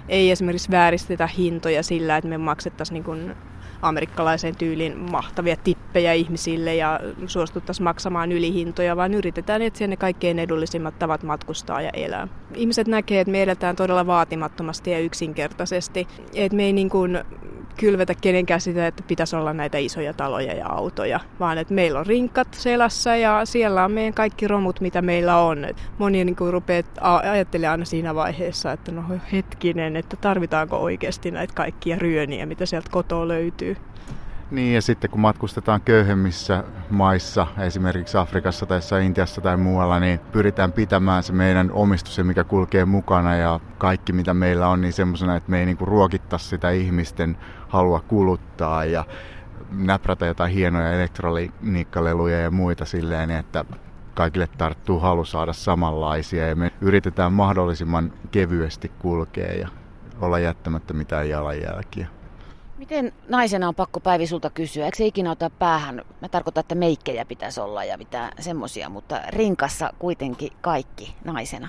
ei 0.09 0.31
esimerkiksi 0.31 0.71
vääristetä 0.71 1.27
hintoja 1.27 1.83
sillä, 1.83 2.17
että 2.17 2.29
me 2.29 2.39
maksettaisiin 2.39 3.05
niin 3.07 3.35
amerikkalaiseen 3.85 4.57
tyyliin 4.57 4.99
mahtavia 4.99 5.57
tippejä 5.57 6.13
ihmisille 6.13 6.75
ja 6.75 7.01
suostuttaisiin 7.27 7.85
maksamaan 7.85 8.33
ylihintoja, 8.33 8.97
vaan 8.97 9.15
yritetään 9.15 9.63
etsiä 9.63 9.87
ne 9.87 9.97
kaikkein 9.97 10.39
edullisimmat 10.39 10.99
tavat 10.99 11.23
matkustaa 11.23 11.81
ja 11.81 11.91
elää. 11.93 12.29
Ihmiset 12.55 12.87
näkee, 12.87 13.21
että 13.21 13.31
me 13.31 13.43
todella 13.77 14.07
vaatimattomasti 14.07 14.91
ja 14.91 14.99
yksinkertaisesti. 14.99 16.09
Että 16.35 16.57
me 16.57 16.65
ei 16.65 16.73
niin 16.73 16.91
kuin 16.91 17.19
kylvetä 17.77 18.15
kenenkään 18.21 18.61
sitä, 18.61 18.87
että 18.87 19.03
pitäisi 19.09 19.37
olla 19.37 19.53
näitä 19.53 19.79
isoja 19.79 20.15
taloja 20.15 20.55
ja 20.55 20.69
autoja, 20.69 21.21
vaan 21.41 21.59
että 21.59 21.75
meillä 21.75 21.99
on 21.99 22.07
rinkat 22.07 22.49
selässä 22.51 23.17
ja 23.17 23.41
siellä 23.45 23.85
on 23.85 23.93
meidän 23.93 24.15
kaikki 24.15 24.49
romut, 24.49 24.81
mitä 24.81 25.03
meillä 25.03 25.37
on. 25.37 25.65
Et 25.65 25.77
moni 25.99 26.25
niin 26.25 26.37
kuin 26.37 26.53
rupeaa 26.53 27.21
ajattelemaan 27.31 27.73
aina 27.73 27.85
siinä 27.85 28.15
vaiheessa, 28.15 28.73
että 28.73 28.93
no 28.93 29.03
hetkinen, 29.33 29.97
että 29.97 30.17
tarvitaanko 30.17 30.77
oikeasti 30.77 31.31
näitä 31.31 31.55
kaikkia 31.55 31.99
ryöniä, 31.99 32.47
mitä 32.47 32.67
sieltä 32.67 32.89
kotoa 32.91 33.29
löytyy. 33.29 33.77
Niin 34.51 34.75
ja 34.75 34.83
sitten 34.83 35.11
kun 35.11 35.21
matkustetaan 35.21 35.81
köyhemmissä 35.81 36.65
maissa, 36.91 37.47
esimerkiksi 37.59 38.19
Afrikassa 38.19 38.67
tai 38.67 39.07
Intiassa 39.07 39.41
tai 39.41 39.57
muualla, 39.57 40.01
niin 40.01 40.19
pyritään 40.19 40.73
pitämään 40.73 41.23
se 41.23 41.33
meidän 41.33 41.71
omistus, 41.73 42.19
mikä 42.23 42.45
kulkee 42.45 42.85
mukana 42.85 43.37
ja 43.37 43.61
kaikki 43.79 44.13
mitä 44.13 44.35
meillä 44.35 44.69
on, 44.69 44.81
niin 44.81 44.93
semmoisena, 44.93 45.37
että 45.37 45.51
me 45.51 45.59
ei 45.59 45.67
niinku 45.67 45.85
ruokittaa 45.85 46.39
sitä 46.39 46.71
ihmisten 46.71 47.37
halua 47.69 48.01
kuluttaa 48.01 48.85
ja 48.85 49.05
näprätä 49.71 50.27
jotain 50.27 50.53
hienoja 50.53 50.93
elektroniikkaleluja 50.93 52.41
ja 52.41 52.51
muita 52.51 52.85
silleen, 52.85 53.31
että 53.31 53.65
kaikille 54.15 54.49
tarttuu 54.59 55.01
halu 55.01 55.25
saada 55.25 55.53
samanlaisia 55.53 56.49
ja 56.49 56.57
me 56.57 56.73
yritetään 56.81 57.33
mahdollisimman 57.33 58.13
kevyesti 58.31 58.89
kulkea 58.99 59.53
ja 59.53 59.69
olla 60.21 60.39
jättämättä 60.39 60.95
mitään 60.95 61.29
jalanjälkiä. 61.29 62.09
Miten 62.79 63.13
naisena 63.29 63.69
on 63.69 63.75
pakko 63.75 64.01
Päivi 64.01 64.27
sulta 64.27 64.51
kysyä? 64.51 64.85
Eikö 64.85 64.97
se 64.97 65.07
ikinä 65.07 65.31
ota 65.31 65.51
päähän? 65.51 66.03
Mä 66.21 66.29
tarkoitan, 66.29 66.61
että 66.61 66.75
meikkejä 66.75 67.25
pitäisi 67.25 67.61
olla 67.61 67.85
ja 67.85 67.99
mitä 67.99 68.33
semmosia, 68.41 68.89
mutta 68.89 69.21
rinkassa 69.29 69.93
kuitenkin 69.99 70.53
kaikki 70.61 71.15
naisena. 71.25 71.69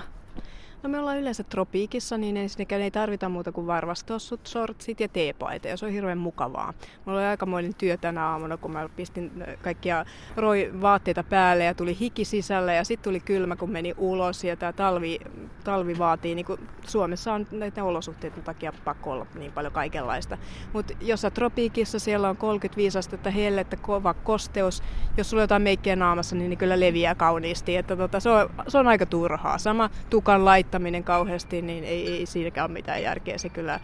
No 0.82 0.90
me 0.90 0.98
ollaan 0.98 1.18
yleensä 1.18 1.42
tropiikissa, 1.42 2.18
niin 2.18 2.36
ensinnäkään 2.36 2.82
ei 2.82 2.90
tarvita 2.90 3.28
muuta 3.28 3.52
kuin 3.52 3.66
varvastossut, 3.66 4.46
sortsit 4.46 5.00
ja 5.00 5.08
teepaita, 5.08 5.68
ja 5.68 5.76
se 5.76 5.86
on 5.86 5.92
hirveän 5.92 6.18
mukavaa. 6.18 6.74
Mulla 7.04 7.18
oli 7.18 7.26
aikamoinen 7.26 7.74
työ 7.74 7.96
tänä 7.96 8.28
aamuna, 8.28 8.56
kun 8.56 8.70
mä 8.70 8.88
pistin 8.96 9.44
kaikkia 9.62 10.04
roi 10.36 10.72
vaatteita 10.80 11.24
päälle 11.24 11.64
ja 11.64 11.74
tuli 11.74 11.96
hiki 12.00 12.24
sisällä, 12.24 12.72
ja 12.72 12.84
sitten 12.84 13.04
tuli 13.04 13.20
kylmä, 13.20 13.56
kun 13.56 13.70
meni 13.70 13.94
ulos, 13.96 14.44
ja 14.44 14.56
tämä 14.56 14.72
talvi, 14.72 15.18
talvi 15.64 15.98
vaatii, 15.98 16.34
niin 16.34 16.46
kuin 16.46 16.60
Suomessa 16.86 17.32
on 17.32 17.46
näiden 17.50 17.84
olosuhteiden 17.84 18.42
takia 18.42 18.72
pakko 18.84 19.12
olla 19.12 19.26
niin 19.34 19.52
paljon 19.52 19.72
kaikenlaista. 19.72 20.38
Mutta 20.72 20.94
jos 21.00 21.22
tropiikissa, 21.34 21.98
siellä 21.98 22.28
on 22.28 22.36
35 22.36 22.98
astetta 22.98 23.30
hellettä, 23.30 23.76
kova 23.76 24.14
kosteus, 24.14 24.82
jos 25.16 25.30
sulla 25.30 25.40
on 25.40 25.44
jotain 25.44 25.62
meikkiä 25.62 25.96
naamassa, 25.96 26.36
niin 26.36 26.50
ne 26.50 26.56
kyllä 26.56 26.80
leviää 26.80 27.14
kauniisti, 27.14 27.76
että 27.76 27.96
tota, 27.96 28.20
se, 28.20 28.30
on, 28.30 28.50
se 28.68 28.78
on 28.78 28.86
aika 28.86 29.06
turhaa. 29.06 29.58
Sama 29.58 29.90
tukan 30.10 30.44
laittaa 30.44 30.65
laittaminen 30.66 31.04
kauheasti, 31.04 31.62
niin 31.62 31.84
ei, 31.84 32.08
ei 32.08 32.26
siinäkään 32.26 32.64
ole 32.64 32.72
mitään 32.72 33.02
järkeä. 33.02 33.38
Se 33.38 33.48
kyllä, 33.48 33.80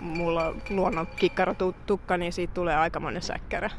mulla 0.00 0.54
luonnon 0.70 1.06
kikkaratukka, 1.16 2.16
niin 2.16 2.32
siitä 2.32 2.54
tulee 2.54 2.76
aikamoinen 2.76 3.22
säkkärä. 3.22 3.70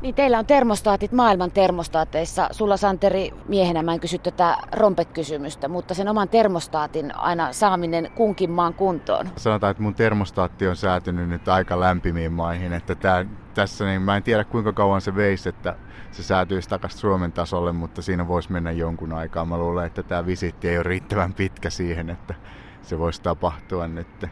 Niin 0.00 0.14
teillä 0.14 0.38
on 0.38 0.46
termostaatit 0.46 1.12
maailman 1.12 1.50
termostaateissa. 1.50 2.48
Sulla 2.50 2.76
Santeri 2.76 3.30
miehenä 3.48 3.82
mä 3.82 3.92
en 3.92 4.00
kysy 4.00 4.18
tätä 4.18 4.56
rompekysymystä, 4.72 5.68
mutta 5.68 5.94
sen 5.94 6.08
oman 6.08 6.28
termostaatin 6.28 7.16
aina 7.16 7.52
saaminen 7.52 8.10
kunkin 8.14 8.50
maan 8.50 8.74
kuntoon. 8.74 9.28
Sanotaan, 9.36 9.70
että 9.70 9.82
mun 9.82 9.94
termostaatti 9.94 10.68
on 10.68 10.76
säätynyt 10.76 11.28
nyt 11.28 11.48
aika 11.48 11.80
lämpimiin 11.80 12.32
maihin, 12.32 12.72
että 12.72 12.94
tää, 12.94 13.24
tässä 13.54 13.84
niin 13.84 14.02
mä 14.02 14.16
en 14.16 14.22
tiedä 14.22 14.44
kuinka 14.44 14.72
kauan 14.72 15.00
se 15.00 15.14
veisi, 15.14 15.48
että 15.48 15.76
se 16.12 16.22
säätyisi 16.22 16.68
takaisin 16.68 17.00
Suomen 17.00 17.32
tasolle, 17.32 17.72
mutta 17.72 18.02
siinä 18.02 18.28
voisi 18.28 18.52
mennä 18.52 18.70
jonkun 18.70 19.12
aikaa. 19.12 19.44
Mä 19.44 19.58
luulen, 19.58 19.86
että 19.86 20.02
tämä 20.02 20.26
visitti 20.26 20.68
ei 20.68 20.76
ole 20.76 20.82
riittävän 20.82 21.34
pitkä 21.34 21.70
siihen, 21.70 22.10
että 22.10 22.34
se 22.82 22.98
voisi 22.98 23.22
tapahtua 23.22 23.88
nyt. 23.88 24.26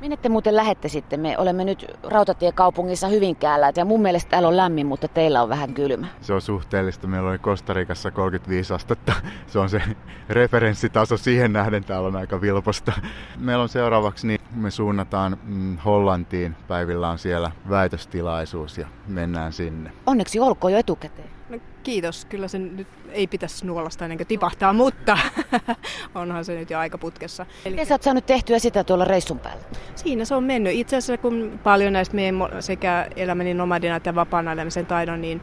Minne 0.00 0.16
te 0.16 0.28
muuten 0.28 0.56
lähette 0.56 0.88
sitten? 0.88 1.20
Me 1.20 1.38
olemme 1.38 1.64
nyt 1.64 1.86
rautatiekaupungissa 2.02 3.08
Hyvinkäällä 3.08 3.72
ja 3.76 3.84
mun 3.84 4.02
mielestä 4.02 4.30
täällä 4.30 4.48
on 4.48 4.56
lämmin, 4.56 4.86
mutta 4.86 5.08
teillä 5.08 5.42
on 5.42 5.48
vähän 5.48 5.74
kylmä. 5.74 6.06
Se 6.20 6.32
on 6.32 6.40
suhteellista. 6.40 7.06
Meillä 7.06 7.30
oli 7.30 7.38
Kostarikassa 7.38 8.10
35 8.10 8.74
astetta. 8.74 9.12
Se 9.46 9.58
on 9.58 9.68
se 9.68 9.82
referenssitaso 10.28 11.16
siihen 11.16 11.52
nähden. 11.52 11.84
Täällä 11.84 12.08
on 12.08 12.16
aika 12.16 12.40
vilposta. 12.40 12.92
Meillä 13.38 13.62
on 13.62 13.68
seuraavaksi, 13.68 14.26
niin 14.26 14.40
me 14.54 14.70
suunnataan 14.70 15.38
mm, 15.44 15.78
Hollantiin. 15.78 16.56
Päivillä 16.68 17.08
on 17.08 17.18
siellä 17.18 17.50
väitöstilaisuus 17.68 18.78
ja 18.78 18.86
mennään 19.06 19.52
sinne. 19.52 19.92
Onneksi 20.06 20.40
olkoon 20.40 20.72
jo 20.72 20.78
etukäteen. 20.78 21.28
No, 21.48 21.58
Kiitos. 21.82 22.24
Kyllä 22.24 22.48
se 22.48 22.58
nyt 22.58 22.86
ei 23.10 23.26
pitäisi 23.26 23.66
nuolasta 23.66 24.04
ennen 24.04 24.18
kuin 24.18 24.26
tipahtaa, 24.26 24.72
mutta 24.72 25.18
onhan 26.14 26.44
se 26.44 26.54
nyt 26.54 26.70
jo 26.70 26.78
aika 26.78 26.98
putkessa. 26.98 27.46
Eli... 27.64 27.74
Miten 27.74 27.86
sä 27.86 27.94
oot 27.94 28.02
saanut 28.02 28.26
tehtyä 28.26 28.58
sitä 28.58 28.84
tuolla 28.84 29.04
reissun 29.04 29.38
päällä? 29.38 29.62
Siinä 29.94 30.24
se 30.24 30.34
on 30.34 30.44
mennyt. 30.44 30.72
Itse 30.72 30.96
asiassa 30.96 31.22
kun 31.22 31.60
paljon 31.62 31.92
näistä 31.92 32.14
meidän 32.14 32.36
sekä 32.60 33.06
elämäni 33.16 33.54
nomadina 33.54 33.96
että 33.96 34.14
vapaana 34.14 34.52
elämisen 34.52 34.86
taidon, 34.86 35.20
niin 35.20 35.40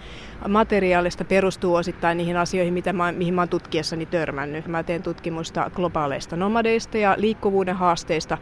materiaalista 0.47 1.25
perustuu 1.25 1.75
osittain 1.75 2.17
niihin 2.17 2.37
asioihin, 2.37 2.73
mitä 2.73 2.93
mä, 2.93 3.11
mihin 3.11 3.33
mä 3.33 3.41
oon 3.41 3.49
tutkiessani 3.49 4.05
törmännyt. 4.05 4.67
Mä 4.67 4.83
teen 4.83 5.03
tutkimusta 5.03 5.71
globaaleista 5.75 6.35
nomadeista 6.35 6.97
ja 6.97 7.15
liikkuvuuden 7.17 7.75
haasteista 7.75 8.37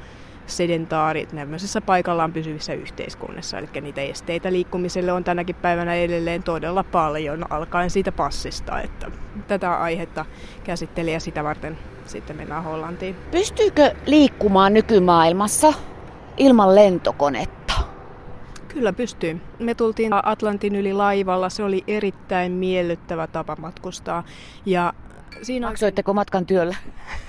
sedentaarit 0.50 1.30
tämmöisessä 1.30 1.82
paikallaan 1.82 2.34
pysyvissä 2.34 2.74
yhteiskunnissa. 2.74 3.58
Eli 3.58 3.68
niitä 3.82 4.02
esteitä 4.02 4.52
liikkumiselle 4.52 5.12
on 5.12 5.24
tänäkin 5.24 5.56
päivänä 5.56 5.96
edelleen 5.96 6.44
todella 6.44 6.84
paljon, 6.84 7.46
alkaen 7.50 7.90
siitä 7.90 8.12
passista. 8.12 8.82
Että 8.82 9.12
tätä 9.48 9.78
aihetta 9.78 10.26
käsitteli 10.64 11.14
ja 11.14 11.20
sitä 11.20 11.44
varten 11.44 11.78
sitten 12.06 12.36
mennään 12.36 12.64
Hollantiin. 12.64 13.16
Pystyykö 13.32 13.96
liikkumaan 14.06 14.74
nykymaailmassa 14.74 15.74
ilman 16.38 16.76
lentokonetta? 16.76 17.74
Kyllä 18.68 18.94
pystyy. 18.94 19.42
Me 19.60 19.76
tultiin 19.76 20.14
Atlantin 20.24 20.76
yli 20.76 20.94
laivalla. 20.94 21.50
Se 21.50 21.64
oli 21.64 21.84
erittäin 21.88 22.52
miellyttävä 22.52 23.28
tapa 23.28 23.56
matkustaa. 23.60 24.24
Ja 24.66 24.94
Siinä 25.42 25.68
Maksoitteko 25.68 26.14
matkan 26.14 26.46
työllä? 26.46 26.76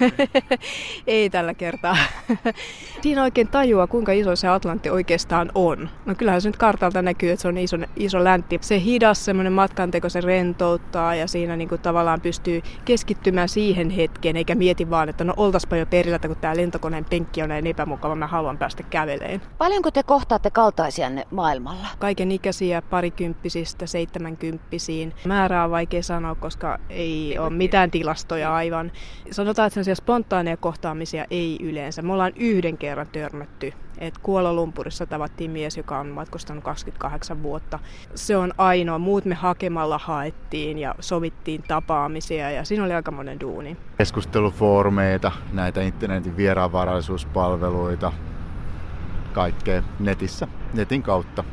Ei 1.06 1.30
tällä 1.30 1.54
kertaa. 1.54 1.96
Siinä 3.02 3.22
oikein 3.22 3.48
tajua, 3.48 3.86
kuinka 3.86 4.12
iso 4.12 4.36
se 4.36 4.48
Atlantti 4.48 4.90
oikeastaan 4.90 5.50
on. 5.54 5.88
No 6.06 6.14
kyllähän 6.14 6.42
se 6.42 6.48
nyt 6.48 6.56
kartalta 6.56 7.02
näkyy, 7.02 7.30
että 7.30 7.42
se 7.42 7.48
on 7.48 7.58
iso, 7.58 7.76
iso 7.96 8.24
läntti. 8.24 8.58
Se 8.60 8.80
hidas 8.80 9.24
semmoinen 9.24 9.52
matkanteko, 9.52 10.08
se 10.08 10.20
rentouttaa 10.20 11.14
ja 11.14 11.28
siinä 11.28 11.56
niin 11.56 11.68
kuin 11.68 11.80
tavallaan 11.80 12.20
pystyy 12.20 12.62
keskittymään 12.84 13.48
siihen 13.48 13.90
hetkeen, 13.90 14.36
eikä 14.36 14.54
mieti 14.54 14.90
vaan, 14.90 15.08
että 15.08 15.24
no 15.24 15.34
oltaspa 15.36 15.76
jo 15.76 15.86
perillä, 15.86 16.18
kun 16.18 16.36
tämä 16.36 16.56
lentokoneen 16.56 17.04
penkki 17.04 17.42
on 17.42 17.48
näin 17.48 17.66
epämukava, 17.66 18.14
mä 18.14 18.26
haluan 18.26 18.58
päästä 18.58 18.82
käveleen. 18.82 19.42
Paljonko 19.58 19.90
te 19.90 20.02
kohtaatte 20.02 20.50
kaltaisianne 20.50 21.26
maailmalla? 21.30 21.86
Kaiken 21.98 22.32
ikäisiä 22.32 22.82
parikymppisistä 22.82 23.86
seitsemänkymppisiin. 23.86 25.14
Määrää 25.24 25.64
on 25.64 25.70
vaikea 25.70 26.02
sanoa, 26.02 26.34
koska 26.34 26.78
ei 26.90 27.38
ole 27.38 27.50
mitään 27.50 27.90
tilastoja 28.00 28.54
aivan. 28.54 28.92
Sanotaan, 29.30 29.66
että 29.66 29.74
sellaisia 29.74 29.94
spontaaneja 29.94 30.56
kohtaamisia 30.56 31.24
ei 31.30 31.58
yleensä. 31.62 32.02
Me 32.02 32.12
ollaan 32.12 32.32
yhden 32.36 32.78
kerran 32.78 33.06
törmätty. 33.12 33.72
Et 33.98 34.18
Kuola 34.18 34.52
Lumpurissa 34.52 35.06
tavattiin 35.06 35.50
mies, 35.50 35.76
joka 35.76 35.98
on 35.98 36.08
matkustanut 36.08 36.64
28 36.64 37.42
vuotta. 37.42 37.78
Se 38.14 38.36
on 38.36 38.52
ainoa. 38.58 38.98
Muut 38.98 39.24
me 39.24 39.34
hakemalla 39.34 39.98
haettiin 39.98 40.78
ja 40.78 40.94
sovittiin 41.00 41.62
tapaamisia 41.62 42.50
ja 42.50 42.64
siinä 42.64 42.84
oli 42.84 42.92
aika 42.92 43.10
monen 43.10 43.40
duuni. 43.40 43.76
Keskustelufoorumeita, 43.98 45.32
näitä 45.52 45.82
internetin 45.82 46.36
vieraanvaraisuuspalveluita, 46.36 48.12
kaikkea 49.32 49.82
netissä, 49.98 50.48
netin 50.74 51.02
kautta. 51.02 51.44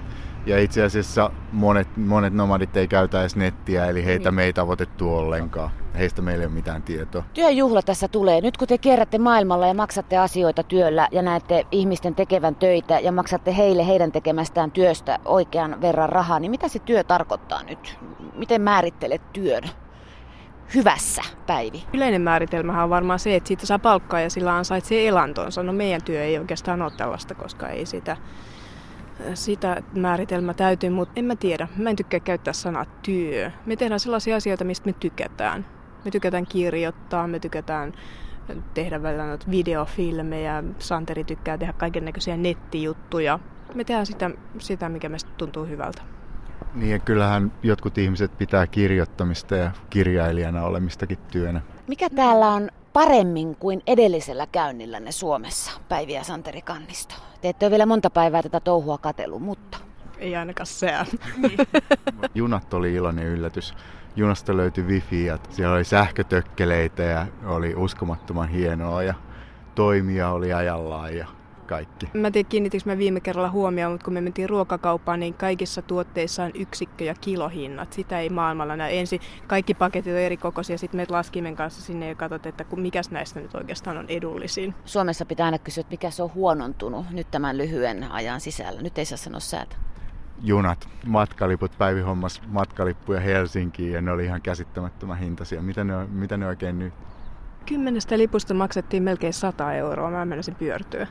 Ja 0.48 0.60
itse 0.60 0.84
asiassa 0.84 1.32
monet, 1.52 1.98
monet 1.98 2.34
nomadit 2.34 2.78
ei 2.78 2.88
käytä 2.88 3.22
edes 3.22 3.36
nettiä, 3.36 3.86
eli 3.86 4.06
heitä 4.06 4.30
niin. 4.30 4.36
me 4.36 4.44
ei 4.44 4.54
tavoitettu 4.54 5.16
ollenkaan. 5.16 5.70
Heistä 5.98 6.22
meillä 6.22 6.42
ei 6.42 6.46
ole 6.46 6.54
mitään 6.54 6.84
tietoa. 6.84 7.24
Työjuhla 7.34 7.82
tässä 7.82 8.08
tulee. 8.08 8.42
Nyt 8.42 8.58
kun 8.58 8.68
te 8.68 8.78
kierrätte 8.78 9.18
maailmalla 9.18 9.68
ja 9.68 9.74
maksatte 9.74 10.18
asioita 10.18 10.64
työllä 10.64 11.08
ja 11.12 11.22
näette 11.22 11.66
ihmisten 11.72 12.16
tekevän 12.16 12.56
töitä 12.56 13.00
ja 13.00 13.12
maksatte 13.12 13.58
heille 13.58 13.88
heidän 13.88 14.12
tekemästään 14.12 14.72
työstä 14.72 15.20
oikean 15.26 15.82
verran 15.82 16.10
rahaa, 16.10 16.40
niin 16.40 16.52
mitä 16.52 16.68
se 16.68 16.80
työ 16.80 17.04
tarkoittaa 17.04 17.64
nyt? 17.64 18.00
Miten 18.36 18.62
määrittelet 18.62 19.34
työn? 19.34 19.64
hyvässä, 20.76 21.22
Päivi? 21.48 21.84
Yleinen 21.94 22.22
määritelmähän 22.22 22.84
on 22.84 22.90
varmaan 22.90 23.20
se, 23.20 23.36
että 23.36 23.48
siitä 23.48 23.66
saa 23.66 23.80
palkkaa 23.80 24.20
ja 24.20 24.30
sillä 24.30 24.56
ansaitsee 24.56 25.08
elantonsa. 25.08 25.64
No 25.64 25.74
meidän 25.74 26.04
työ 26.04 26.24
ei 26.24 26.38
oikeastaan 26.38 26.82
ole 26.82 26.92
tällaista, 26.98 27.36
koska 27.36 27.70
ei 27.70 27.86
sitä 27.86 28.18
sitä 29.34 29.82
määritelmä 29.96 30.54
täytyy, 30.54 30.90
mutta 30.90 31.14
en 31.16 31.26
mä 31.26 31.36
tiedä. 31.36 31.68
Mä 31.78 31.90
en 31.90 31.96
tykkää 31.96 32.20
käyttää 32.20 32.54
sanaa 32.54 32.86
työ. 32.86 33.52
Me 33.66 33.76
tehdään 33.76 34.00
sellaisia 34.00 34.36
asioita, 34.36 34.64
mistä 34.64 34.86
me 34.86 34.94
tykätään. 34.94 35.66
Me 36.06 36.12
tykätään 36.12 36.46
kirjoittaa, 36.46 37.28
me 37.28 37.40
tykätään 37.40 37.94
tehdä 38.74 39.04
välillä 39.04 39.26
noita 39.26 39.52
videofilmejä. 39.52 40.64
Santeri 40.80 41.24
tykkää 41.24 41.58
tehdä 41.58 41.74
kaiken 41.74 42.06
näköisiä 42.06 42.38
nettijuttuja. 42.38 43.40
Me 43.74 43.84
tehdään 43.84 44.06
sitä, 44.06 44.32
sitä, 44.60 44.90
mikä 44.90 45.10
meistä 45.10 45.30
tuntuu 45.38 45.66
hyvältä. 45.66 46.02
Niin 46.74 46.92
ja 46.92 47.00
kyllähän 47.00 47.52
jotkut 47.64 47.98
ihmiset 47.98 48.38
pitää 48.38 48.68
kirjoittamista 48.68 49.56
ja 49.56 49.72
kirjailijana 49.90 50.64
olemistakin 50.64 51.18
työnä. 51.32 51.62
Mikä 51.88 52.10
täällä 52.10 52.48
on 52.48 52.70
paremmin 52.98 53.56
kuin 53.56 53.82
edellisellä 53.88 54.48
käynnillänne 54.48 55.12
Suomessa, 55.12 55.72
Päivi 55.90 56.14
ja 56.14 56.24
Santeri 56.24 56.62
Kannisto? 56.62 57.16
Te 57.42 57.50
ette 57.50 57.66
ole 57.66 57.72
vielä 57.72 57.86
monta 57.86 58.10
päivää 58.10 58.44
tätä 58.44 58.60
touhua 58.60 58.98
katellut, 58.98 59.42
mutta... 59.42 59.78
Ei 60.18 60.36
ainakaan 60.36 60.68
se. 60.68 60.94
Junat 62.36 62.74
oli 62.74 62.94
iloinen 62.94 63.26
yllätys. 63.26 63.74
Junasta 64.16 64.58
löytyi 64.58 64.84
wifi 64.84 65.26
ja 65.26 65.38
siellä 65.50 65.76
oli 65.76 65.84
sähkötökkeleitä 65.84 67.04
ja 67.04 67.28
oli 67.46 67.76
uskomattoman 67.76 68.50
hienoa 68.50 69.04
ja 69.04 69.14
toimia 69.76 70.30
oli 70.30 70.54
ajallaan 70.54 71.18
ja 71.18 71.28
kaikki. 71.68 72.10
Mä 72.14 72.32
tiedän, 72.32 72.50
kiinnitikö 72.50 72.84
mä 72.86 72.98
viime 72.98 73.20
kerralla 73.20 73.50
huomioon, 73.50 73.92
mutta 73.92 74.06
kun 74.06 74.14
me 74.14 74.22
mentiin 74.22 74.50
ruokakauppaan, 74.50 75.20
niin 75.20 75.34
kaikissa 75.34 75.82
tuotteissa 75.82 76.44
on 76.44 76.52
yksikkö- 76.54 77.04
ja 77.04 77.16
kilohinnat. 77.22 77.94
Sitä 77.94 78.20
ei 78.20 78.30
maailmalla 78.30 78.76
näy. 78.76 78.98
Ensin 78.98 79.22
kaikki 79.48 79.74
paketit 79.74 80.14
on 80.14 80.20
eri 80.20 80.38
kokoisia, 80.38 80.78
sitten 80.78 81.00
me 81.00 81.06
laskimen 81.10 81.56
kanssa 81.56 81.82
sinne 81.82 82.08
ja 82.08 82.16
katsot, 82.16 82.46
että 82.46 82.66
mikä 82.76 83.02
näistä 83.12 83.40
nyt 83.40 83.56
oikeastaan 83.56 83.98
on 83.98 84.06
edullisin. 84.10 84.76
Suomessa 84.86 85.26
pitää 85.26 85.46
aina 85.46 85.58
kysyä, 85.58 85.82
että 85.82 85.94
mikä 85.94 86.12
se 86.12 86.24
on 86.24 86.34
huonontunut 86.34 87.10
nyt 87.12 87.32
tämän 87.32 87.58
lyhyen 87.58 88.12
ajan 88.12 88.42
sisällä. 88.42 88.82
Nyt 88.82 88.98
ei 88.98 89.06
saa 89.06 89.18
sanoa 89.18 89.40
säätä 89.40 89.76
junat, 90.44 90.90
matkaliput, 91.06 91.72
Päivi 91.78 92.02
hommas 92.02 92.42
matkalippuja 92.48 93.20
Helsinkiin 93.20 93.94
ja 93.94 94.02
ne 94.02 94.12
oli 94.12 94.26
ihan 94.26 94.42
käsittämättömän 94.42 95.18
hintaisia. 95.18 95.62
Mitä 95.62 95.84
ne, 95.84 96.06
mitä 96.06 96.38
ne 96.38 96.48
oikein 96.48 96.80
nyt? 96.80 96.94
Kymmenestä 97.66 98.18
lipusta 98.18 98.54
maksettiin 98.54 99.04
melkein 99.04 99.34
100 99.34 99.74
euroa, 99.74 100.12
mä 100.12 100.26
menisin 100.26 100.56
pyörtyä. 100.56 101.08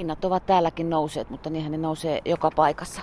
Hinnat 0.00 0.24
ovat 0.24 0.46
täälläkin 0.46 0.90
nousseet, 0.90 1.30
mutta 1.30 1.50
niinhän 1.50 1.72
ne 1.72 1.78
nousee 1.78 2.20
joka 2.24 2.50
paikassa. 2.56 3.02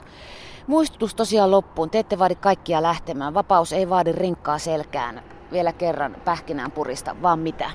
Muistutus 0.68 1.16
tosiaan 1.16 1.52
loppuun. 1.52 1.90
Te 1.90 2.00
ette 2.00 2.20
vaadi 2.20 2.36
kaikkia 2.36 2.82
lähtemään. 2.82 3.34
Vapaus 3.34 3.74
ei 3.74 3.90
vaadi 3.90 4.12
rinkkaa 4.12 4.58
selkään. 4.58 5.24
Vielä 5.52 5.74
kerran 5.74 6.16
pähkinään 6.26 6.72
purista, 6.72 7.16
vaan 7.22 7.40
mitä? 7.40 7.72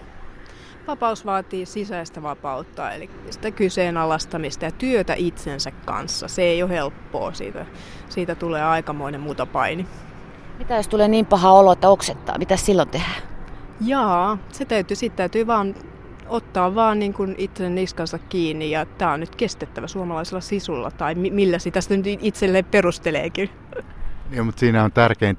Vapaus 0.87 1.27
vaatii 1.27 1.67
sisäistä 1.67 2.23
vapautta, 2.23 2.93
eli 2.93 3.11
sitä 3.31 3.51
kyseenalaistamista 3.51 4.65
ja 4.65 4.71
työtä 4.71 5.15
itsensä 5.15 5.71
kanssa. 5.71 6.29
Se 6.29 6.43
ei 6.43 6.63
ole 6.63 6.71
helppoa, 6.71 7.33
siitä, 7.33 7.67
siitä 8.09 8.35
tulee 8.35 8.65
aikamoinen 8.65 9.23
paini. 9.53 9.87
Mitä 10.59 10.77
jos 10.77 10.89
tulee 10.89 11.09
niin 11.09 11.27
paha 11.27 11.53
olo, 11.53 11.73
että 11.73 11.89
oksettaa? 11.89 12.39
Mitä 12.39 12.57
silloin 12.57 12.89
tehdään? 12.89 13.23
Jaa, 13.81 14.39
se 14.53 14.65
täytyy, 14.65 14.97
sitten 14.97 15.17
täytyy 15.17 15.47
vaan 15.47 15.75
ottaa 16.33 16.75
vaan 16.75 16.99
niin 16.99 17.15
kuin 17.15 17.35
itse 17.39 17.71
niskansa 17.71 18.19
kiinni 18.19 18.71
ja 18.71 18.87
tämä 18.87 19.13
on 19.13 19.21
nyt 19.21 19.37
kestettävä 19.37 19.87
suomalaisella 19.87 20.41
sisulla 20.41 20.91
tai 20.91 21.15
millä 21.15 21.59
sitä 21.59 21.81
nyt 21.89 22.07
itselleen 22.21 22.65
perusteleekin. 22.65 23.51
Joo, 24.35 24.45
mutta 24.45 24.61
siinä 24.61 24.85
on 24.85 24.93
tärkein, 24.93 25.39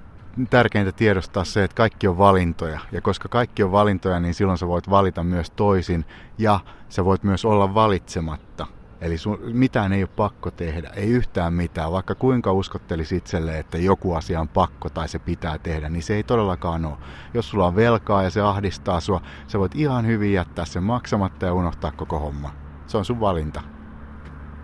tärkeintä 0.49 0.91
tiedostaa 0.91 1.43
se, 1.43 1.63
että 1.63 1.75
kaikki 1.75 2.07
on 2.07 2.17
valintoja. 2.17 2.79
Ja 2.91 3.01
koska 3.01 3.29
kaikki 3.29 3.63
on 3.63 3.71
valintoja, 3.71 4.19
niin 4.19 4.33
silloin 4.33 4.57
sä 4.57 4.67
voit 4.67 4.89
valita 4.89 5.23
myös 5.23 5.51
toisin 5.51 6.05
ja 6.37 6.59
sä 6.89 7.05
voit 7.05 7.23
myös 7.23 7.45
olla 7.45 7.73
valitsematta. 7.73 8.67
Eli 9.03 9.17
sun, 9.17 9.39
mitään 9.53 9.93
ei 9.93 10.03
ole 10.03 10.09
pakko 10.15 10.51
tehdä, 10.51 10.89
ei 10.95 11.09
yhtään 11.09 11.53
mitään. 11.53 11.91
Vaikka 11.91 12.15
kuinka 12.15 12.53
uskottelisi 12.53 13.15
itselle, 13.15 13.59
että 13.59 13.77
joku 13.77 14.13
asia 14.13 14.41
on 14.41 14.47
pakko 14.47 14.89
tai 14.89 15.07
se 15.07 15.19
pitää 15.19 15.57
tehdä, 15.57 15.89
niin 15.89 16.03
se 16.03 16.15
ei 16.15 16.23
todellakaan 16.23 16.85
ole. 16.85 16.97
Jos 17.33 17.49
sulla 17.49 17.67
on 17.67 17.75
velkaa 17.75 18.23
ja 18.23 18.29
se 18.29 18.41
ahdistaa 18.41 18.99
sua, 18.99 19.21
sä 19.47 19.59
voit 19.59 19.75
ihan 19.75 20.07
hyvin 20.07 20.33
jättää 20.33 20.65
sen 20.65 20.83
maksamatta 20.83 21.45
ja 21.45 21.53
unohtaa 21.53 21.91
koko 21.91 22.19
homma. 22.19 22.53
Se 22.87 22.97
on 22.97 23.05
sun 23.05 23.19
valinta. 23.19 23.61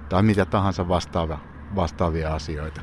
Tai 0.09 0.23
mitä 0.23 0.45
tahansa 0.45 0.87
vastaava, 0.87 1.39
vastaavia 1.75 2.33
asioita. 2.33 2.81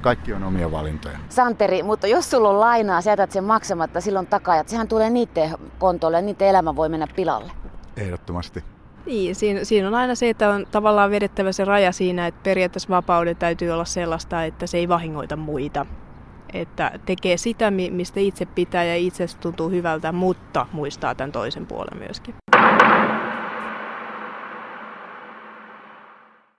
Kaikki 0.00 0.32
on 0.32 0.44
omia 0.44 0.70
valintoja. 0.70 1.18
Santeri, 1.28 1.82
mutta 1.82 2.06
jos 2.06 2.30
sulla 2.30 2.48
on 2.48 2.60
lainaa, 2.60 3.00
sä 3.00 3.10
jätät 3.10 3.32
sen 3.32 3.44
maksamatta 3.44 4.00
silloin 4.00 4.26
takajat, 4.26 4.68
sehän 4.68 4.88
tulee 4.88 5.10
niiden 5.10 5.50
kontolle 5.78 6.16
ja 6.16 6.22
niiden 6.22 6.48
elämä 6.48 6.76
voi 6.76 6.88
mennä 6.88 7.06
pilalle. 7.16 7.52
Ehdottomasti. 7.96 8.64
Niin, 9.06 9.34
siinä, 9.34 9.64
siinä 9.64 9.88
on 9.88 9.94
aina 9.94 10.14
se, 10.14 10.30
että 10.30 10.50
on 10.50 10.66
tavallaan 10.70 11.10
vedettävä 11.10 11.52
se 11.52 11.64
raja 11.64 11.92
siinä, 11.92 12.26
että 12.26 12.40
periaatteessa 12.42 12.88
vapauden 12.88 13.36
täytyy 13.36 13.70
olla 13.70 13.84
sellaista, 13.84 14.44
että 14.44 14.66
se 14.66 14.78
ei 14.78 14.88
vahingoita 14.88 15.36
muita. 15.36 15.86
Että 16.52 16.92
tekee 17.06 17.36
sitä, 17.36 17.70
mistä 17.70 18.20
itse 18.20 18.46
pitää 18.46 18.84
ja 18.84 18.96
itse 18.96 19.26
tuntuu 19.40 19.70
hyvältä, 19.70 20.12
mutta 20.12 20.66
muistaa 20.72 21.14
tämän 21.14 21.32
toisen 21.32 21.66
puolen 21.66 21.98
myöskin. 21.98 22.34